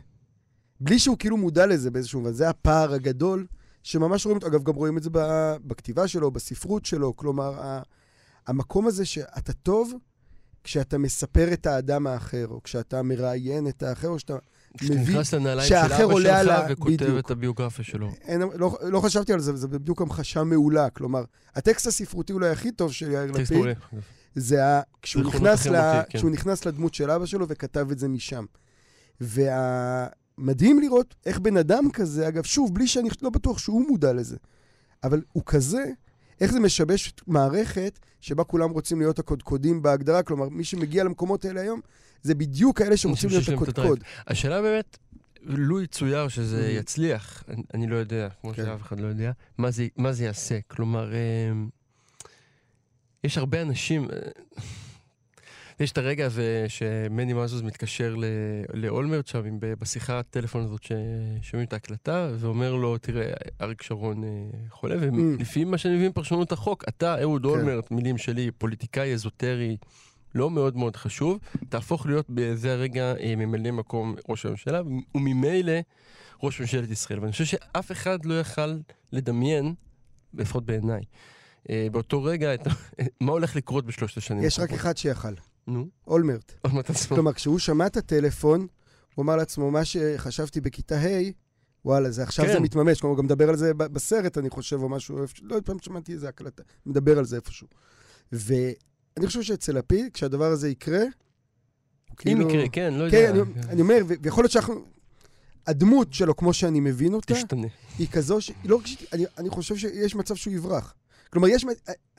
[0.80, 2.24] בלי שהוא כאילו מודע לזה באיזשהו...
[2.24, 3.46] וזה הפער הגדול,
[3.84, 4.48] שממש רואים אותו.
[4.48, 5.10] אגב, גם רואים את זה
[5.66, 7.16] בכתיבה שלו, בספרות שלו.
[7.16, 7.80] כלומר,
[8.48, 9.94] המקום הזה שאתה טוב
[10.64, 14.38] כשאתה מספר את האדם האחר, או כשאתה מראיין את האחר, או שאתה...
[14.78, 17.26] כשאתה נכנס לנעליים של אבא שלך על וכותב בדיוק.
[17.26, 18.12] את הביוגרפיה שלו.
[18.22, 20.90] אין, לא, לא חשבתי על זה, וזה בדיוק המחשה מעולה.
[20.90, 21.24] כלומר,
[21.56, 23.66] הטקסט הספרותי אולי הכי טוב של יאיר לפיד.
[24.40, 24.82] זה ה...
[25.02, 25.76] כשהוא, נכנס ל...
[25.76, 26.18] החמותי, כן.
[26.18, 28.46] כשהוא נכנס לדמות של אבא שלו וכתב את זה משם.
[29.22, 34.38] והמדהים לראות איך בן אדם כזה, אגב, שוב, בלי שאני לא בטוח שהוא מודע לזה,
[35.04, 35.84] אבל הוא כזה,
[36.42, 41.62] איך זה משבש מערכת שבה כולם רוצים להיות הקודקודים בהגדרה, כלומר, מי שמגיע למקומות האלה
[41.62, 41.82] היום,
[42.22, 44.00] זה בדיוק האלה שרוצים להיות הקודקוד.
[44.28, 44.98] השאלה באמת,
[45.42, 46.80] לו יצויר שזה Mhm.
[46.80, 48.66] יצליח, אני- אני לא יודע, כמו כן.
[48.66, 50.60] שאף אחד לא יודע, מה זה- מה זה יעשה.
[50.68, 51.18] כלומר, אה,
[53.24, 54.08] יש הרבה אנשים...
[54.12, 54.18] אה,
[55.80, 58.16] יש את הרגע הזה שמני מזוז מתקשר
[58.74, 64.24] לאולמרט שם, עם- ב- בשיחת הטלפון הזאת ששומעים את ההקלטה, ואומר לו, תראה, אריק שרון
[64.24, 64.30] אה,
[64.70, 67.48] חולה, ולפי מה שאני מבין פרשנות החוק, אתה, אהוד כן.
[67.48, 69.78] אולמרט, מילים שלי, פוליטיקאי אזוטרי,
[70.36, 74.82] לא מאוד מאוד חשוב, תהפוך להיות בזה הרגע אה, ממלא מקום ראש הממשלה,
[75.16, 75.74] וממילא
[76.44, 77.20] ראש ממשלת ישראל.
[77.20, 78.78] ואני חושב שאף אחד לא יכל
[79.12, 79.74] לדמיין,
[80.34, 81.02] לפחות בעיניי,
[81.92, 82.52] באותו רגע,
[83.22, 84.44] מה הולך לקרות בשלושת השנים.
[84.44, 84.74] יש רק.
[84.74, 85.34] אחד שיכל,
[85.68, 86.54] נו, אולמרט.
[86.62, 87.16] עוד מעט עצמו.
[87.16, 88.68] כלומר, כשהוא שמע את הטלפון,
[89.16, 91.08] הוא אמר לעצמו, מה שחשבתי בכיתה ה',
[91.86, 92.54] וואלה, זה עכשיו כן.
[92.54, 93.02] זה מתממש.
[93.02, 96.14] כלומר, הוא גם מדבר על זה בסרט, אני חושב, או משהו, לא יודע פעם שמעתי
[96.14, 97.68] איזה הקלטה, מדבר על זה איפשהו.
[98.32, 101.08] ואני חושב שאצל לפיד, כשהדבר הזה יקרה, הוא
[102.10, 102.50] אם כאילו...
[102.50, 103.50] יקרה, כן, לא כן, יודע.
[103.60, 104.86] אני, אני אומר, ו- ויכול להיות שאנחנו...
[105.68, 107.68] הדמות שלו, כמו שאני מבין אותה, תשתנה.
[107.98, 108.52] היא כזו ש...
[108.66, 110.94] לא, רק ש- אני, אני חושב שיש מצב שהוא יברח.
[111.32, 111.66] כלומר, יש...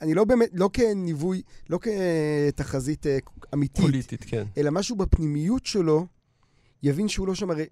[0.01, 3.17] אני לא באמת, לא כניבוי, לא כתחזית אה,
[3.53, 4.43] אמיתית, פוליטית, כן.
[4.57, 6.07] אלא משהו בפנימיות שלו,
[6.83, 7.65] יבין שהוא לא שם הרי...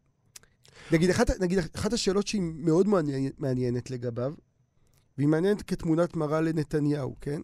[0.91, 4.33] נגיד, אחת, נגיד, אחת השאלות שהיא מאוד מעניין, מעניינת לגביו,
[5.17, 7.41] והיא מעניינת כתמונת מראה לנתניהו, כן?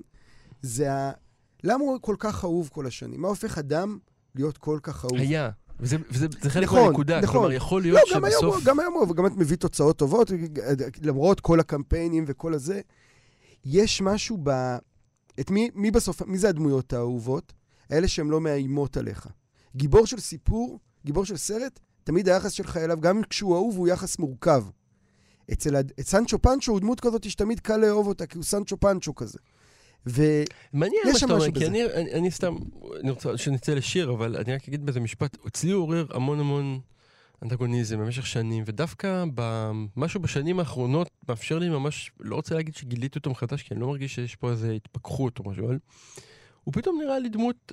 [0.62, 1.12] זה ה...
[1.64, 3.22] למה הוא כל כך אהוב כל השנים?
[3.22, 3.98] מה הופך אדם
[4.36, 5.18] להיות כל כך אהוב?
[5.18, 5.50] היה.
[5.80, 7.22] וזה, וזה זה חלק נכון, מהנקודה.
[7.22, 7.32] נכון.
[7.34, 8.56] כלומר, יכול לא, להיות גם היום, שבסוף...
[8.56, 10.32] הוא- גם היום הוא, וגם את מביא תוצאות טובות,
[11.02, 12.82] למרות כל הקמפיינים וכל הזה.
[13.66, 14.50] יש משהו ב...
[15.40, 17.54] את מי, מי בסוף, מי זה הדמויות האהובות?
[17.90, 19.28] האלה שהן לא מאיימות עליך.
[19.76, 24.20] גיבור של סיפור, גיבור של סרט, תמיד היחס שלך אליו, גם כשהוא אהוב, הוא יחס
[24.20, 24.64] מורכב.
[25.52, 29.16] אצל את סנצ'ו פנצ'ו הוא דמות כזאת שתמיד קל לאהוב אותה, כי הוא סנצ'ו פנצ'ו
[29.16, 29.40] כזה.
[30.08, 30.44] ו...
[30.74, 31.66] מעניין מה שאתה אומר, כי.
[31.66, 32.56] אני, אני, אני סתם,
[33.00, 36.80] אני רוצה שנצא לשיר, אבל אני רק אגיד באיזה משפט, אצלי הוא עורר המון המון
[37.44, 43.30] אנטגוניזם במשך שנים, ודווקא במשהו בשנים האחרונות מאפשר לי ממש, לא רוצה להגיד שגיליתי אותו
[43.30, 45.78] מחדש, כי אני לא מרגיש שיש פה איזו התפכחות או משהו, אבל
[46.64, 47.72] הוא פתאום נראה לי דמות,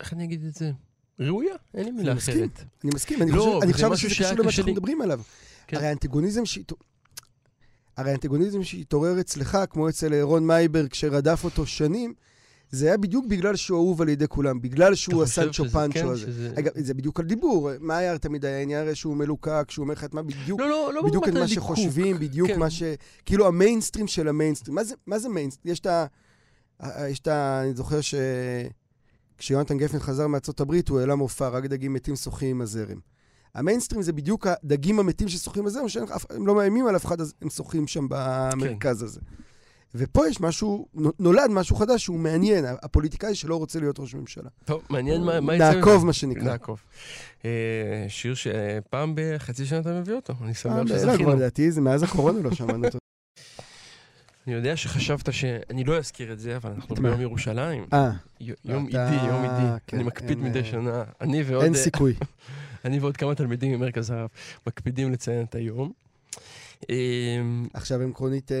[0.00, 0.72] איך אני אגיד את זה?
[1.20, 2.34] ראויה, אין לי מילה אני מסכים.
[2.34, 2.64] אחרת.
[2.84, 4.72] אני מסכים, אני לא, חושב, אני חושב משהו שזה קשור למה שאנחנו.
[4.72, 5.20] מדברים עליו.
[5.66, 5.76] כן.
[5.76, 6.72] הרי האנטגוניזם שהת...
[7.96, 12.14] הרי האנטגוניזם שהתעורר אצלך, כמו אצל רון מייברג, שרדף אותו שנים,
[12.70, 16.26] זה היה בדיוק בגלל שהוא אהוב על ידי כולם, בגלל שהוא הסנצ'ו פנסו כן, הזה.
[16.26, 17.70] שזה- אגב, זה בדיוק על דיבור.
[17.80, 20.68] מה היה תמיד היה העניין הרי שהוא מלוקק, שהוא אומר לך את מה בדיוק, לא,
[20.68, 21.54] לא, לא בדיוק את מה הליקוק.
[21.76, 22.58] שחושבים, בדיוק כן.
[22.58, 22.82] מה ש...
[23.24, 24.74] כאילו המיינסטרים של המיינסטרים.
[24.74, 25.72] מה זה, מה זה מיינסטרים?
[25.72, 26.06] יש את ה...
[27.08, 27.62] יש את ה...
[27.62, 28.14] אני זוכר ש...
[29.38, 32.98] כשיונתן גפן חזר מארצות הברית, הוא העלה מופע, רק דגים מתים שוחים עם הזרם.
[33.54, 36.06] המיינסטרים זה בדיוק הדגים המתים ששוחים עם הזרם, שהם
[36.46, 39.20] לא מאיימים על אף אחד, אז הם שוחים שם במרכז הזה.
[39.94, 44.48] ופה יש משהו, נו- נולד משהו חדש שהוא מעניין, הפוליטיקאי שלא רוצה להיות ראש ממשלה.
[44.64, 45.72] טוב, מעניין מה מה יצא.
[45.74, 46.42] נעקוב, מה שנקרא.
[46.42, 46.80] נעקוב.
[47.44, 47.50] אה,
[48.08, 51.34] שיר שפעם בחצי שנה אתה מביא אותו, אני שמח לא, כבר שזכינו.
[51.34, 52.98] לדעתי, זה מאז הקורונה לא שמענו אותו.
[54.46, 56.94] אני יודע שחשבת שאני לא אזכיר את זה, אבל אנחנו?
[56.94, 57.84] ביום ירושלים.
[57.92, 59.66] אה, יום עידי, יום עידי.
[59.86, 61.04] כן, אני מקפיד מדי אה, שנה.
[61.20, 62.14] אני ועוד אין סיכוי.
[62.84, 64.28] אני ועוד כמה תלמידים ממרכז הרב
[64.66, 65.92] מקפידים לציין את היום.
[66.90, 66.96] אה,
[67.74, 68.56] עכשיו הם קרונית, אה,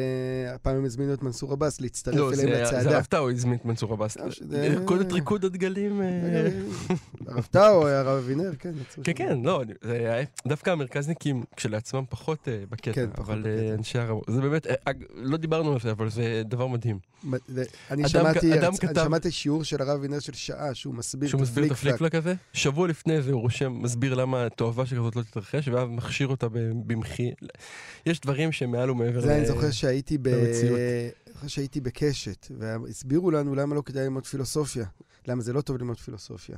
[0.54, 2.94] הפעם הם הזמינו את מנסור עבאס להצטרף לא, אליהם זה זה לצעדה.
[2.96, 4.16] הרב טאו הזמין את מנסור עבאס.
[4.16, 6.02] לא, שזה- לרקוד את ריקוד הדגלים.
[6.02, 6.06] אה,
[7.26, 8.72] הרב טאו, הרב אבינר, כן.
[9.04, 9.12] כן.
[9.14, 9.62] כן, לא,
[10.46, 13.74] דווקא המרכזניקים כשלעצמם פחות אה, בקטע, כן, אבל אה.
[13.74, 16.98] אנשי הרב, זה באמת, אה, לא דיברנו על זה, אבל זה דבר מדהים.
[17.90, 21.30] אני שמעתי, שיעור של הרב אבינר של שעה, שהוא מסביר
[21.64, 21.70] את.
[21.70, 26.28] הפליקפלק הזה, שבוע לפני זה הוא רושם, מסביר למה תועבה שכזאת לא תתרחש, ואז מכשיר
[26.28, 26.46] אותה
[26.86, 27.30] במחי.
[28.06, 29.20] יש דברים שהם מעל ומעבר.
[29.20, 30.28] זה אני ל- זוכר שהייתי ב...
[30.28, 30.78] למציאות.
[31.34, 34.86] זוכר שהייתי בקשת, והסבירו לנו למה לא כדאי ללמוד פילוסופיה.
[35.28, 36.56] למה זה לא טוב ללמוד פילוסופיה.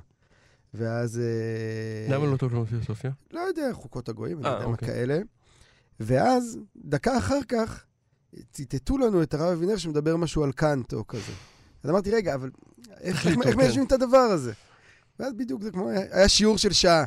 [0.74, 1.18] ואז...
[1.18, 3.10] אה, למה לא טוב ללמוד פילוסופיה?
[3.32, 4.88] לא יודע, חוקות הגויים, אני אה, יודע מה אוקיי.
[4.88, 5.18] כאלה.
[6.00, 7.84] ואז, דקה אחר כך,
[8.52, 11.32] ציטטו לנו את הרב אבינר שמדבר משהו על קאנט או כזה.
[11.82, 12.50] אז אמרתי, רגע, אבל
[13.00, 13.60] איך- תחליטו, איך איך כן.
[13.62, 14.52] מיישבים את הדבר הזה?
[15.20, 17.04] ואז בדיוק זה כמו, היה שיעור של שעה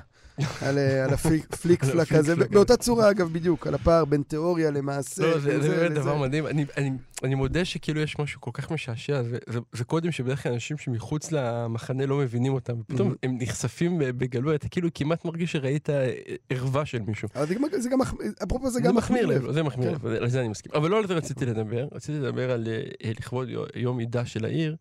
[0.62, 5.23] על, אה, על הפליק פלק הזה, באותה צורה אגב, בדיוק, על הפער בין תיאוריה למעשה.
[5.23, 5.91] לא, זה באמת.
[5.91, 6.47] דבר מדהים.
[6.47, 6.91] אני- אני-
[7.23, 10.77] אני מודה שכאילו יש משהו כל כך משעשע, זה- זה- זה קודים שבדרך כלל אנשים
[10.77, 13.15] שמחוץ למחנה לא מבינים אותם, ופתאום Mhm.
[13.23, 16.12] הם נחשפים בגלוי, אתה כאילו כמעט מרגיש שראית אה,
[16.49, 17.27] ערווה של מישהו.
[17.36, 19.93] אבל זה גם, זה גם, מח- אפרופו זה גם מחמיר לב, זה מחמיר כן.
[19.95, 20.71] לב, על זה אני מסכים.
[20.75, 22.67] אבל לא על זה רציתי לדבר, רציתי לדבר על
[23.04, 24.75] אה, לכבוד יו- יום עידה של העיר,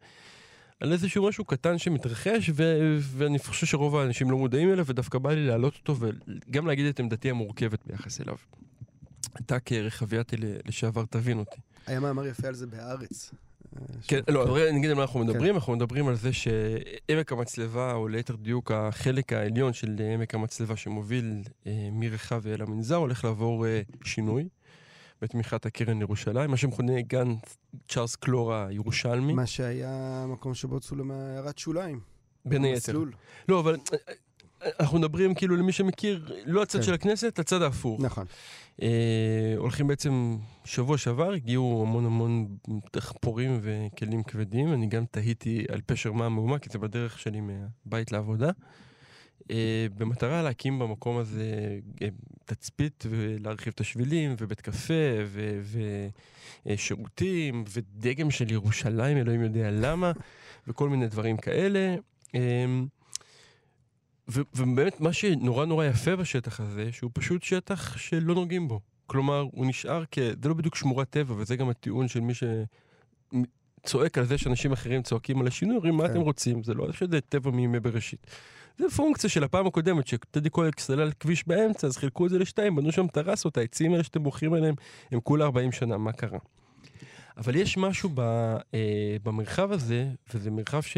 [0.80, 5.32] על איזשהו משהו קטן שמתרחש, ו- ואני חושב שרוב האנשים לא מודעים אליו, ודווקא בא
[5.32, 8.36] לי להעלות אותו, וגם להגיד את עמדתי המורכבת ביחס אליו.
[9.40, 10.36] אתה כרחבייתי
[10.68, 11.60] לשעבר, תבין אותי.
[11.86, 13.30] היה מאמר יפה על זה בהארץ.
[14.06, 15.26] כן, לא, אני אגיד על מה אנחנו כן.
[15.26, 20.76] מדברים, אנחנו מדברים על זה שעמק המצלבה, או ליתר דיוק החלק העליון של עמק המצלבה
[20.76, 24.48] שמוביל אה, מרחב אל המנזר, הולך לעבור אה, שינוי
[25.22, 27.34] בתמיכת הקרן לירושלים, מה שמכונה גן
[27.88, 29.32] צ'ארלס קלור הירושלמי.
[29.32, 32.00] מה שהיה המקום שבו צולמה הערת שוליים.
[32.44, 32.98] בין היתר.
[33.48, 33.98] לא, אבל אה,
[34.62, 36.84] אה, אנחנו מדברים כאילו למי שמכיר, לא הצד כן.
[36.84, 38.00] של הכנסת, הצד ההפוך.
[38.00, 38.26] נכון.
[38.82, 42.56] אה, הולכים בעצם, שבוע שעבר הגיעו המון המון
[42.92, 44.72] דחפורים וכלים כבדים.
[44.72, 48.50] אני גם תהיתי על פשר מה המהומה, כי זה בדרך שלי מהבית לעבודה.
[49.50, 52.08] אה, במטרה להקים במקום הזה אה,
[52.44, 54.94] תצפית ולהרחיב את השבילים, ובית קפה,
[56.66, 60.12] ושירותים, ודגם של ירושלים, אלוהים יודע למה,
[60.66, 61.96] וכל מיני דברים כאלה.
[62.34, 62.64] אה,
[64.28, 68.80] ובאמת, מה שנורא נורא יפה בשטח הזה, שהוא פשוט שטח שלא נוגעים בו.
[69.06, 70.18] כלומר, הוא נשאר כ...
[70.18, 72.32] זה לא בדיוק שמורת טבע, וזה גם הטיעון של מי
[73.84, 76.10] שצועק על זה שאנשים אחרים צועקים על השינוי, אומרים, מה כן.
[76.10, 76.62] אתם רוצים?
[76.62, 78.26] זה לא שזה טבע מימי בראשית.
[78.80, 82.76] זה פונקציה של הפעם הקודמת, שטדי קולק סלל כביש באמצע, אז חילקו את זה לשתיים,
[82.76, 84.74] בנו שם טרסות, העצים האלה שאתם בוחרים עליהם,
[85.12, 86.38] הם כולה 40 שנה, מה קרה?
[87.36, 88.20] אבל יש משהו ב,
[88.74, 90.96] אה, במרחב הזה, וזה מרחב ש,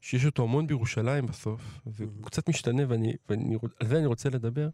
[0.00, 3.12] שיש אותו המון בירושלים בסוף, והוא קצת משתנה, ואני,
[3.56, 4.68] רוצ- על זה אני רוצה לדבר.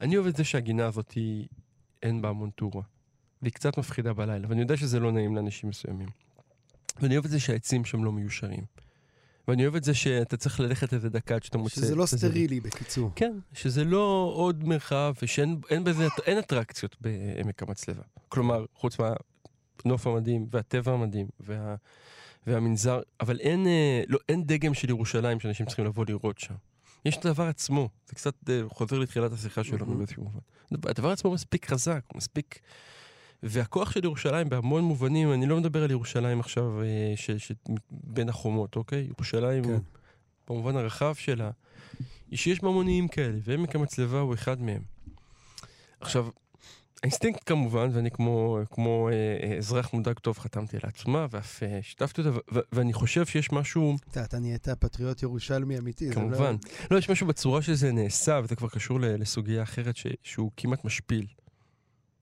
[0.00, 1.46] אני אוהב את זה שהגינה הזאת היא,
[2.02, 2.82] אין בה המון טורה,
[3.42, 6.08] והיא קצת מפחידה בלילה, ואני יודע שזה לא נעים לאנשים מסוימים.
[7.00, 8.64] ואני אוהב את זה שהעצים שם לא מיושרים.
[9.48, 11.74] ואני אוהב את זה שאתה צריך ללכת איזה דקה עד שאתה מוצא...
[11.74, 12.08] שזה לא את.
[12.08, 13.10] סטרילי, בקיצור.
[13.16, 18.02] כן, שזה לא עוד מרחב, ושאין אין בזה, אין אטרקציות בעמק המצלבה.
[18.28, 21.74] כלומר, חוץ מהנוף המדהים, והטבע המדהים, וה,
[22.46, 26.54] והמנזר, אבל אין, אה, לא, אין דגם של ירושלים שאנשים צריכים לבוא לראות שם.
[27.04, 29.96] יש את הדבר עצמו, זה קצת אה, חוזר לתחילת השיחה שלנו.
[29.96, 30.38] באיזשהו מובן.
[30.90, 32.58] הדבר עצמו מספיק חזק, מספיק...
[33.46, 37.52] והכוח של ירושלים בהמון מובנים, אני לא מדבר על ירושלים עכשיו אה, ש, ש,
[37.90, 39.06] בין החומות, אוקיי?
[39.18, 39.78] ירושלים כן.
[40.48, 41.50] במובן הרחב שלה,
[42.30, 44.82] היא שיש ממוניים כאלה, ועמק המצלבה הוא אחד מהם.
[46.00, 46.28] עכשיו,
[47.02, 52.20] האינסטינקט כמובן, ואני כמו, כמו אה, אזרח מודאג טוב חתמתי על העצומה, ואף אה, שיתפתי
[52.20, 56.08] אותה, ו- ואני חושב שיש משהו, אתה נהיית פטריוט ירושלמי אמיתי.
[56.08, 56.56] לא- כמובן,
[56.90, 61.26] לא, יש משהו בצורה שזה נעשה, וזה כבר קשור לסוגיה אחרת, ש- שהוא כמעט משפיל.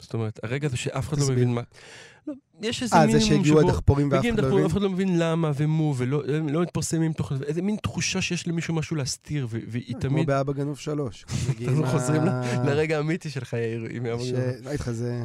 [0.02, 1.30] זאת אומרת, הרגע הזה שאף אחד לא.
[1.30, 1.60] מבין מה...
[2.26, 3.68] לא, יש איזה אה, זה מינימום שהגיעו שבו...
[3.68, 4.64] הדחפורים ואף אחד לא הבין?
[4.64, 7.32] אף אחד לא מבין למה ומו, ולא לא מתפרסמים תוך...
[7.46, 10.26] איזה מין תחושה שיש למישהו משהו להסתיר, והיא כמו תמיד...
[10.26, 11.24] באבא גנוב שלוש.
[11.68, 12.22] אנחנו חוזרים
[12.64, 14.64] לרגע האמיתי שלך, יאיר, עם אבא גנוב.
[14.64, 15.22] לא איתך, זה...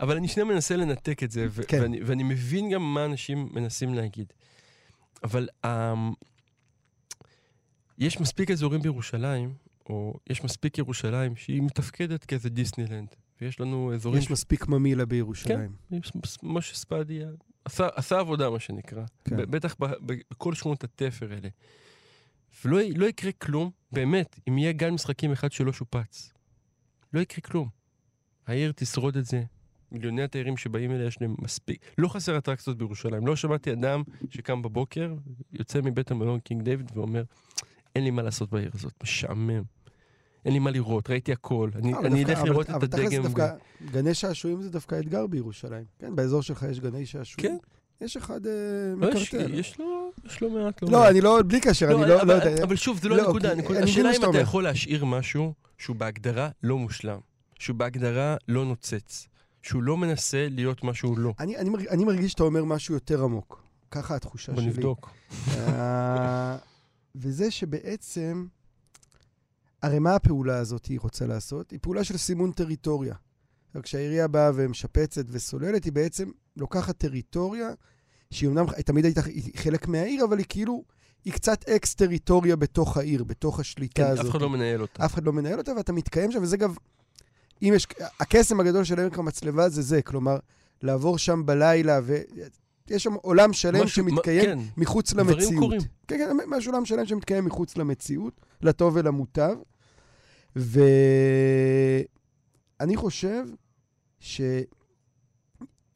[0.00, 1.90] אבל אני שנייה מנסה לנתק את זה, כן.
[2.04, 4.32] ואני, מבין גם מה אנשים מנסים להגיד.
[5.24, 5.68] אבל um,
[7.98, 13.08] יש מספיק אזורים בירושלים, או יש מספיק ירושלים, שהיא מתפקדת כאיזה דיסנילנד.
[13.40, 14.18] ויש לנו אזורים...
[14.22, 15.72] יש מספיק ממילה בירושלים.
[15.90, 17.28] יש מס- משה ספדיה
[17.64, 19.04] עשה, עשה עבודה, מה שנקרא.
[19.24, 19.36] כן.
[19.36, 21.48] בטח בכל שכונות התפר האלה.
[22.64, 26.32] ולא לא יקרה כלום, באמת, אם יהיה גן משחקים אחד שלא שופץ.
[27.12, 27.68] לא יקרה כלום.
[28.46, 29.42] העיר תשרוד את זה.
[29.92, 31.92] מיליוני התיירים שבאים אליה יש להם מספיק.
[31.98, 33.26] לא חסר אטרקציות בירושלים.
[33.26, 35.14] לא שמעתי אדם שקם בבוקר,
[35.52, 37.22] יוצא מבית המלון קינג דיוויד ואומר,
[37.94, 39.62] אין לי מה לעשות בעיר הזאת, משעמם.
[40.48, 41.70] אין לי מה לראות, ראיתי הכל.
[41.74, 43.22] אני, אבל אני דווקא- אלך אבל- לראות את אבל תכל'ס הדגם.
[43.22, 43.54] דווקא
[43.92, 45.84] גני שעשועים זה דווקא אתגר בירושלים.
[45.98, 47.58] כן, באזור שלך יש גני שעשועים.
[47.58, 48.04] כן.
[48.04, 48.52] יש אחד אה,
[48.96, 49.54] לא, מקרטל.
[49.54, 51.08] יש לו, יש לו מעט, לא לא.
[51.08, 52.62] אני לא, בלי קשר, אני לא אבל, לא יודע.
[52.64, 53.52] אבל שוב, זה לא הנקודה.
[53.52, 54.38] אני מבין השאלה אם אתה.
[54.38, 57.18] יכול להשאיר משהו שהוא בהגדרה לא מושלם,
[57.58, 59.26] שהוא בהגדרה לא נוצץ,
[59.62, 61.32] שהוא לא מנסה להיות מה שהוא לא.
[61.40, 63.62] אני, אני, מרג- אני מרגיש שאתה אומר משהו יותר עמוק.
[63.90, 64.70] ככה התחושה בוא שלי.
[64.70, 65.10] נבדוק.
[65.56, 66.56] אה,
[67.16, 68.46] וזה שבעצם,
[69.82, 71.70] הרי מה הפעולה הזאת היא רוצה לעשות?
[71.70, 73.14] היא פעולה של סימון טריטוריה.
[73.82, 77.68] כשהעירייה באה ומשפצת וסוללת, היא בעצם לוקחת טריטוריה,
[78.30, 79.20] שהיא אמנם תמיד הייתה
[79.56, 80.84] חלק מהעיר, אבל היא כאילו,
[81.24, 84.24] היא קצת אקס-טריטוריה בתוך העיר, בתוך השליטה כן, הזאת.
[84.24, 85.04] אף אחד לא מנהל אותה.
[85.04, 86.72] אף אחד לא מנהל אותה, ואתה מתקיים שם, וזה גם...
[87.62, 87.86] אם יש...
[88.20, 90.38] הקסם הגדול של עמק המצלבה זה זה, כלומר,
[90.82, 92.00] לעבור שם בלילה,
[92.90, 95.58] ויש שם עולם שלם משהו- מה- שמתקיים כן, מחוץ דברים למציאות.
[95.58, 95.80] קורים.
[96.08, 99.56] כן, כן, משהו עולם שלם שמתקיים מחוץ למציאות, לטוב ולמוטב.
[100.56, 101.26] ואני
[102.96, 103.44] חושב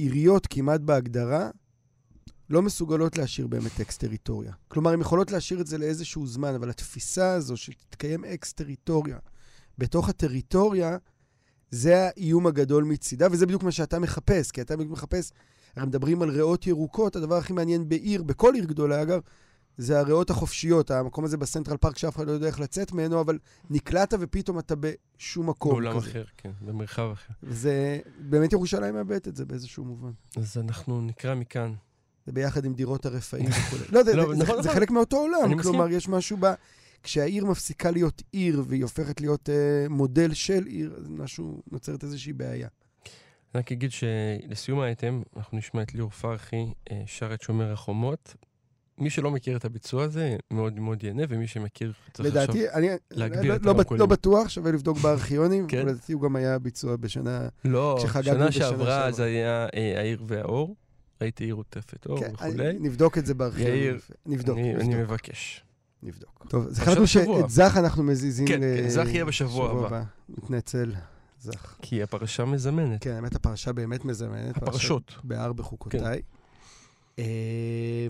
[0.01, 1.51] שעיריות כמעט בהגדרה
[2.51, 4.53] לא מסוגלות להשאיר באמת אקס-טריטוריה.
[4.69, 9.19] כלומר, הן יכולות להשאיר את זה לאיזשהו זמן, אבל התפיסה הזו שתתקיים אקס-טריטוריה
[9.79, 10.97] בתוך הטריטוריה,
[11.71, 15.33] זה האיום הגדול מצידה, וזה בדיוק מה שאתה מחפש, כי אתה בדיוק מחפש,
[15.77, 19.21] הרי מדברים על ריאות ירוקות, הדבר הכי מעניין בעיר, בכל עיר גדולה אגב,
[19.77, 23.39] זה הריאות החופשיות, המקום הזה בסנטרל פארק שאף אחד לא יודע איך לצאת ממנו, אבל
[23.71, 26.11] נקלעת ופתאום אתה בשום מקום בעולם כזה.
[26.11, 27.33] אחר, כן, במרחב אחר.
[27.43, 30.11] וזה, באמת ירושלים מאבדת את זה באיזשהו מובן.
[30.37, 31.75] אז אנחנו נקרא מכאן.
[32.27, 33.77] זה ביחד עם דירות הרפאים וכו'.
[33.93, 34.81] לא, זה, לא, זה, נכון, זה נכון.
[34.81, 35.63] חלק מאותו עולם.
[35.63, 36.47] כלומר, יש משהו ב...
[37.03, 42.33] כשהעיר מפסיקה להיות עיר והיא הופכת להיות אה, מודל של עיר, אז משהו, נוצרת איזושהי
[42.33, 42.69] בעיה.
[43.55, 48.35] אני רק אגיד שלסיום האייטם, אנחנו נשמע את ליאור פרחי, אה, שר את שומר החומות,
[48.99, 53.51] מי שלא מכיר את הביצוע הזה, מאוד מאוד ייהנה, ומי שמכיר, צריך לדעתי, אני להגביר
[53.51, 54.01] לא- את לא הרמקולים.
[54.01, 55.81] לא בטוח, שווה לבדוק בארכיונים, כן.
[55.81, 57.49] אבל לדעתי הוא גם היה ביצוע בשנה...
[57.65, 59.13] לא, שנה בשנה שעברה.
[59.13, 60.77] זה היה אה, העיר והאור,
[61.23, 62.71] ראיתי עיר עוטפת אור כן, וכולי.
[62.71, 63.75] אני- נבדוק את זה בארכיונים.
[63.75, 65.65] יאיר, נבדוק, אני אני נבדוק, מבקש.
[66.03, 66.47] נבדוק.
[66.49, 67.07] טוב, אז עכשיו החלטנו.
[67.41, 70.03] שאת זך אנחנו מזיזים כן, ל- כן, זך יהיה בשבוע הבא.
[70.29, 70.93] מתנצל,
[71.43, 71.77] זך.
[71.83, 73.03] כי הפרשה מזמנת.
[73.05, 74.57] כן, האמת הפרשה באמת מזמנת.
[74.57, 75.13] הפרשות.
[75.25, 76.23] בהר בחוקותיי.
[77.19, 78.07] אה,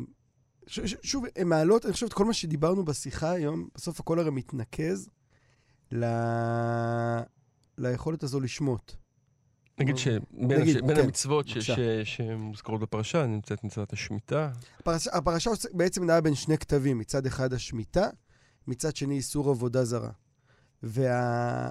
[0.66, 4.18] ש- ש- שוב, הן מעלות, אני חושב, את כל מה שדיברנו בשיחה היום, בסוף הכל
[4.18, 5.08] הרי מתנקז
[5.92, 7.20] ל-
[7.78, 8.92] ליכולת הזו לשמוט.
[9.80, 11.58] נגיד שבין נגיד, הש- כן, המצוות ש-.
[11.58, 14.50] ש- שמוזכרות בפרשה נמצאת מצוות השמיטה.
[14.78, 18.06] הפרשה, הפרשה בעצם נעה בין שני כתבים, מצד אחד השמיטה,
[18.66, 20.10] מצד שני איסור עבודה זרה.
[20.82, 21.70] וה...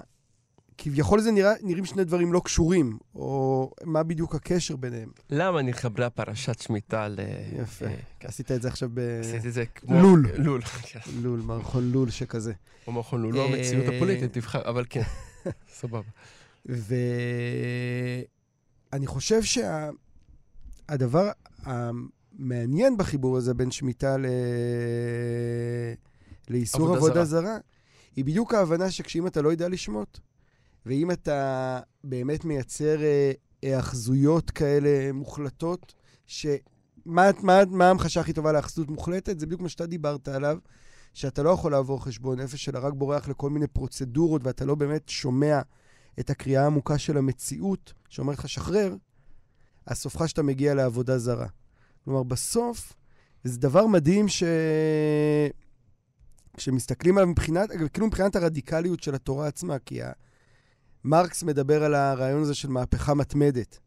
[0.78, 5.10] כביכול זה נראה, נראים שני דברים לא קשורים, או מה בדיוק הקשר ביניהם.
[5.30, 7.20] למה נכבלה פרשת שמיטה ל...
[7.52, 7.86] יפה.
[7.86, 7.94] אה.
[8.20, 10.02] עשית את זה עכשיו עשיתי את זה כמו...
[10.02, 10.26] לול.
[10.38, 11.00] לול, כן.
[11.20, 12.52] בלול, מערכון לול שכזה.
[12.86, 15.02] או מכון לול, לא אה, המציאות הפוליטית, תבחר, אבל כן.
[15.78, 16.10] סבבה.
[16.66, 16.86] ואני
[19.06, 19.40] חושב
[20.88, 21.30] שהדבר
[21.62, 24.26] המעניין בחיבור הזה בין שמיטה ל...
[26.50, 27.24] לאיסור עבודה עבודה.
[27.24, 27.56] זרה,
[28.16, 30.18] היא בדיוק ההבנה שכשאם אתה לא יודע לשמוט,
[30.86, 35.94] ואם אתה באמת מייצר אה, היאחזויות כאלה מוחלטות,
[36.26, 39.40] שמה מה, מה הכי טובה להיאחזות מוחלטת?
[39.40, 40.58] זה בדיוק מה שאתה דיברת עליו,
[41.14, 45.08] שאתה לא יכול לעבור חשבון נפש, אלא רק בורח לכל מיני פרוצדורות, ואתה לא באמת
[45.08, 45.60] שומע
[46.20, 48.96] את הקריאה העמוקה של המציאות, שאומרת לך, שחרר,
[49.86, 51.46] אז סופך שאתה מגיע לעבודה זרה.
[52.04, 52.92] כלומר, בסוף,
[53.44, 54.42] זה דבר מדהים ש...
[56.56, 60.00] כשמסתכלים עליו מבחינת, כאילו מבחינת הרדיקליות של התורה עצמה, כי.
[61.04, 63.78] מרקס מדבר על הרעיון הזה של מהפכה מתמדת.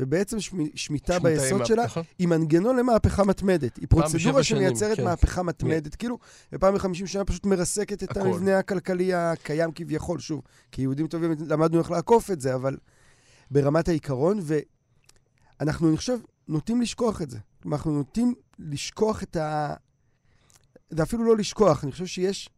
[0.00, 0.56] ובעצם שמ...
[0.74, 2.02] שמיטה ביסוד שלה נכון?
[2.18, 3.76] היא מנגנון למהפכה מתמדת.
[3.76, 5.04] היא פרוצדורה שמייצרת כן.
[5.04, 6.18] מהפכה מתמדת, כאילו,
[6.52, 8.20] ופעם בחמישים שנה פשוט מרסקת את הכל.
[8.20, 12.76] המבנה הכלכלי הקיים כביכול, שוב, כיהודים טובים למדנו איך לעקוף את זה, אבל
[13.50, 14.40] ברמת העיקרון,
[15.60, 17.38] ואנחנו, אני חושב, נוטים לשכוח את זה.
[17.62, 19.74] כלומר, אנחנו נוטים לשכוח את ה...
[20.90, 22.48] זה אפילו לא לשכוח, אני חושב שיש...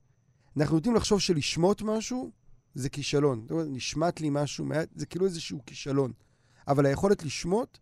[0.57, 2.31] אנחנו נוטים לחשוב שלשמוט משהו
[2.75, 3.41] זה כישלון.
[3.43, 6.13] זאת אומרת, נשמט לי משהו, זה כאילו איזשהו כישלון.
[6.69, 7.79] אבל היכולת לשמוט,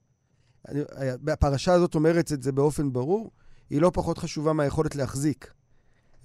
[1.28, 3.30] הפרשה הזאת אומרת את זה באופן ברור,
[3.70, 5.52] היא לא פחות חשובה מהיכולת להחזיק.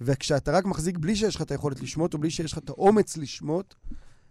[0.00, 3.16] וכשאתה רק מחזיק בלי שיש לך את היכולת לשמוט, או בלי שיש לך את האומץ
[3.16, 3.74] לשמוט,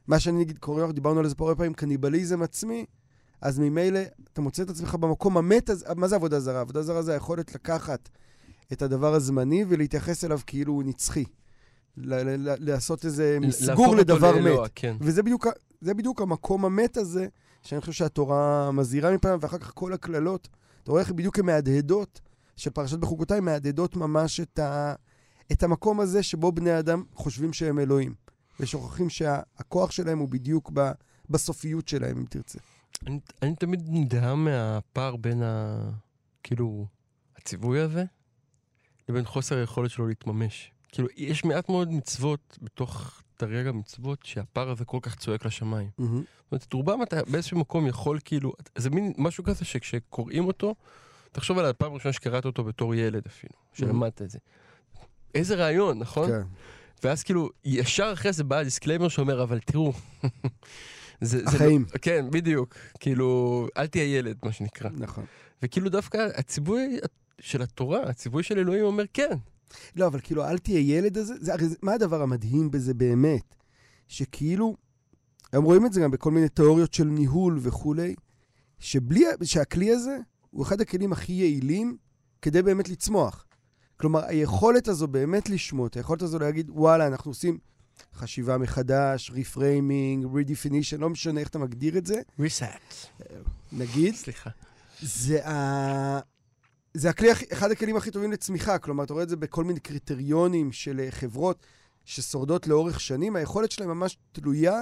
[0.08, 2.86] מה שאני נגיד קורא דיברנו על זה פה הרבה פעמים, קניבליזם עצמי,
[3.42, 4.00] אז ממילא
[4.34, 6.62] אתה מוצא את עצמך במקום המת הזה, מה זה עבודה זרה?
[6.62, 8.10] עבודה זרה זה היכולת לקחת
[8.74, 11.24] את הדבר הזמני ולהתייחס אליו כאילו הוא נצחי.
[11.98, 14.72] לעשות איזה מסגור לדבר לאלוה, מת.
[14.76, 14.96] כן.
[15.00, 17.28] וזה בדיוק, המקום המת הזה,
[17.64, 20.48] שאני חושב שהתורה מזהירה מפעם, ואחר כך כל הקללות,
[20.84, 22.22] אתה רואה איך בדיוק הן מהדהדות,
[22.56, 24.94] של פרשת בחוקותיי, מהדהדות ממש את, ה,
[25.52, 28.14] את המקום הזה שבו בני אדם חושבים שהם אלוהים,
[28.60, 30.92] ושוכחים שהכוח שלהם הוא בדיוק ב,
[31.30, 32.60] בסופיות שלהם, אם תרצה.
[33.08, 35.80] אני, אני תמיד נדהם מהפער בין ה...
[36.44, 36.86] כאילו,
[37.38, 38.04] הציווי הזה,
[39.10, 40.72] לבין חוסר היכולת שלו להתממש.
[40.92, 45.90] כאילו, יש מעט מאוד מצוות בתוך תרי"ג המצוות, שהפער הזה כל כך צועק לשמיים.
[45.98, 50.76] זאת אומרת, את רובם אתה באיזשהו מקום יכול כאילו, זה מין משהו כזה שכשקוראים אותו,
[51.32, 54.40] תחשוב על הפעם הראשונה שקראת אותו בתור ילד אפילו, שלמדת את זה.
[55.36, 56.28] איזה רעיון, נכון?
[56.30, 56.42] כן.
[57.04, 59.94] ואז כאילו, ישר אחרי זה בא הדיסקליימר שאומר, אבל תראו,
[61.22, 61.86] זה, זה החיים.
[61.94, 62.76] לא, כן, בדיוק.
[63.00, 64.90] כאילו, אל תהיה ילד, מה שנקרא.
[64.94, 65.26] נכון.
[65.64, 66.98] וכאילו דווקא הציווי
[67.40, 69.38] של התורה, הציווי של אלוהים אומר כן.
[69.96, 73.56] לא, אבל כאילו, אל תהיה ילד הזה, זה, הרי מה הדבר המדהים בזה באמת?
[74.08, 74.76] שכאילו,
[75.54, 78.16] הם רואים את זה גם בכל מיני תיאוריות של ניהול וכולי,
[78.80, 80.18] שבלי, שהכלי הזה
[80.50, 81.98] הוא אחד הכלים הכי יעילים
[82.42, 83.46] כדי באמת לצמוח.
[83.98, 87.58] כלומר, היכולת הזו באמת לשמוט, היכולת הזו להגיד, וואלה, אנחנו עושים
[88.14, 93.24] חשיבה מחדש, reframing, redefinition, לא משנה איך אתה מגדיר את זה, reset.
[93.72, 94.50] נגיד, סליחה.
[95.02, 96.20] זה, ה...
[96.98, 98.78] זה הכלי, אחד הכלים הכי טובים לצמיחה.
[98.78, 101.66] כלומר, אתה רואה את זה בכל מיני קריטריונים של אה, חברות
[102.06, 103.36] ששורדות לאורך שנים.
[103.36, 104.82] היכולת שלהם ממש תלויה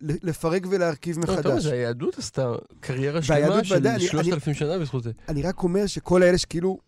[0.00, 1.62] בלפרק ולהרכיב לא, אתה יודע, מחדש.
[1.62, 5.10] זה היהדות עשתה קריירה שלמה של ודאי, אני- שלושת אלפים שנה בזכות זה.
[5.28, 6.78] אני רק אומר שכל האלה שכאילו,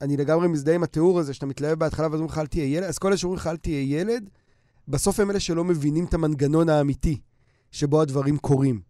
[0.00, 2.84] אני לגמרי מזדהה עם התיאור הזה, שאתה מתלהב בהתחלה ואז אומרים לך אל תהיה ילד,
[2.88, 4.30] אז כל אלה שאומרים לך אל תהיה ילד,
[4.88, 7.20] בסוף הם אלה שלא מבינים את המנגנון האמיתי
[7.72, 8.80] שבו הדברים קורים.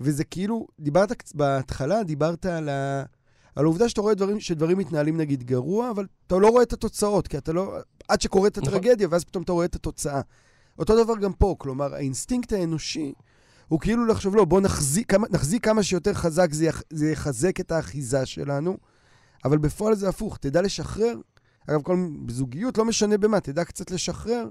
[0.00, 3.02] וזה כאילו, דיברת בהתחלה, דיברת על, ה...
[3.56, 7.28] על העובדה שאתה רואה דברים, שדברים מתנהלים נגיד גרוע, אבל אתה לא רואה את התוצאות,
[7.28, 7.76] כי אתה לא...
[8.08, 8.68] עד שקורית נכון.
[8.68, 10.20] הטרגדיה, ואז פתאום אתה רואה את התוצאה.
[10.78, 13.12] אותו דבר גם פה, כלומר, האינסטינקט האנושי
[13.68, 17.60] הוא כאילו לחשוב, לא, בוא נחזיק כמה, נחזיק כמה שיותר חזק, זה, יח, זה יחזק
[17.60, 18.76] את האחיזה שלנו,
[19.44, 21.20] אבל בפועל זה הפוך, תדע לשחרר.
[21.70, 21.96] אגב, כל
[22.28, 24.48] זוגיות, לא משנה במה, תדע קצת לשחרר.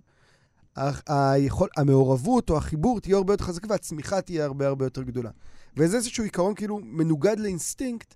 [1.07, 5.29] היכול, המעורבות או החיבור תהיה הרבה יותר חזק והצמיחה תהיה הרבה הרבה יותר גדולה.
[5.77, 8.15] וזה איזשהו עיקרון כאילו מנוגד לאינסטינקט,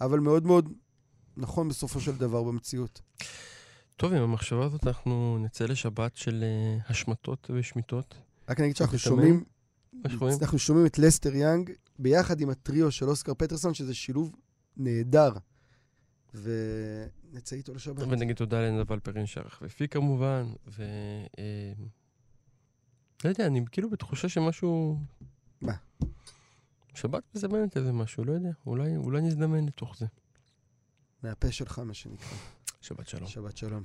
[0.00, 0.72] אבל מאוד מאוד
[1.36, 3.00] נכון בסופו של דבר במציאות.
[3.96, 8.14] טוב, עם המחשבה הזאת אנחנו נצא לשבת של uh, השמטות ושמיטות.
[8.48, 9.44] רק אני אגיד שאנחנו שומעים,
[10.04, 14.36] אנחנו שומעים את לסטר יאנג ביחד עם הטריו של אוסקר פטרסון, שזה שילוב
[14.76, 15.32] נהדר.
[16.34, 18.02] ונצא איתו לשבת.
[18.02, 20.82] ונגיד תודה לנדב אלפרין שערך ופי כמובן, ו...
[21.38, 21.72] אה,
[23.24, 24.98] לא יודע, אני כאילו בתחושה שמשהו...
[25.60, 25.72] מה?
[26.94, 30.06] שבת מזמנת איזה משהו, לא יודע, אולי, אולי נזדמן לתוך זה.
[31.22, 32.28] מהפה שלך, מה שנקרא.
[32.80, 33.26] שבת שלום.
[33.26, 33.84] שבת שלום.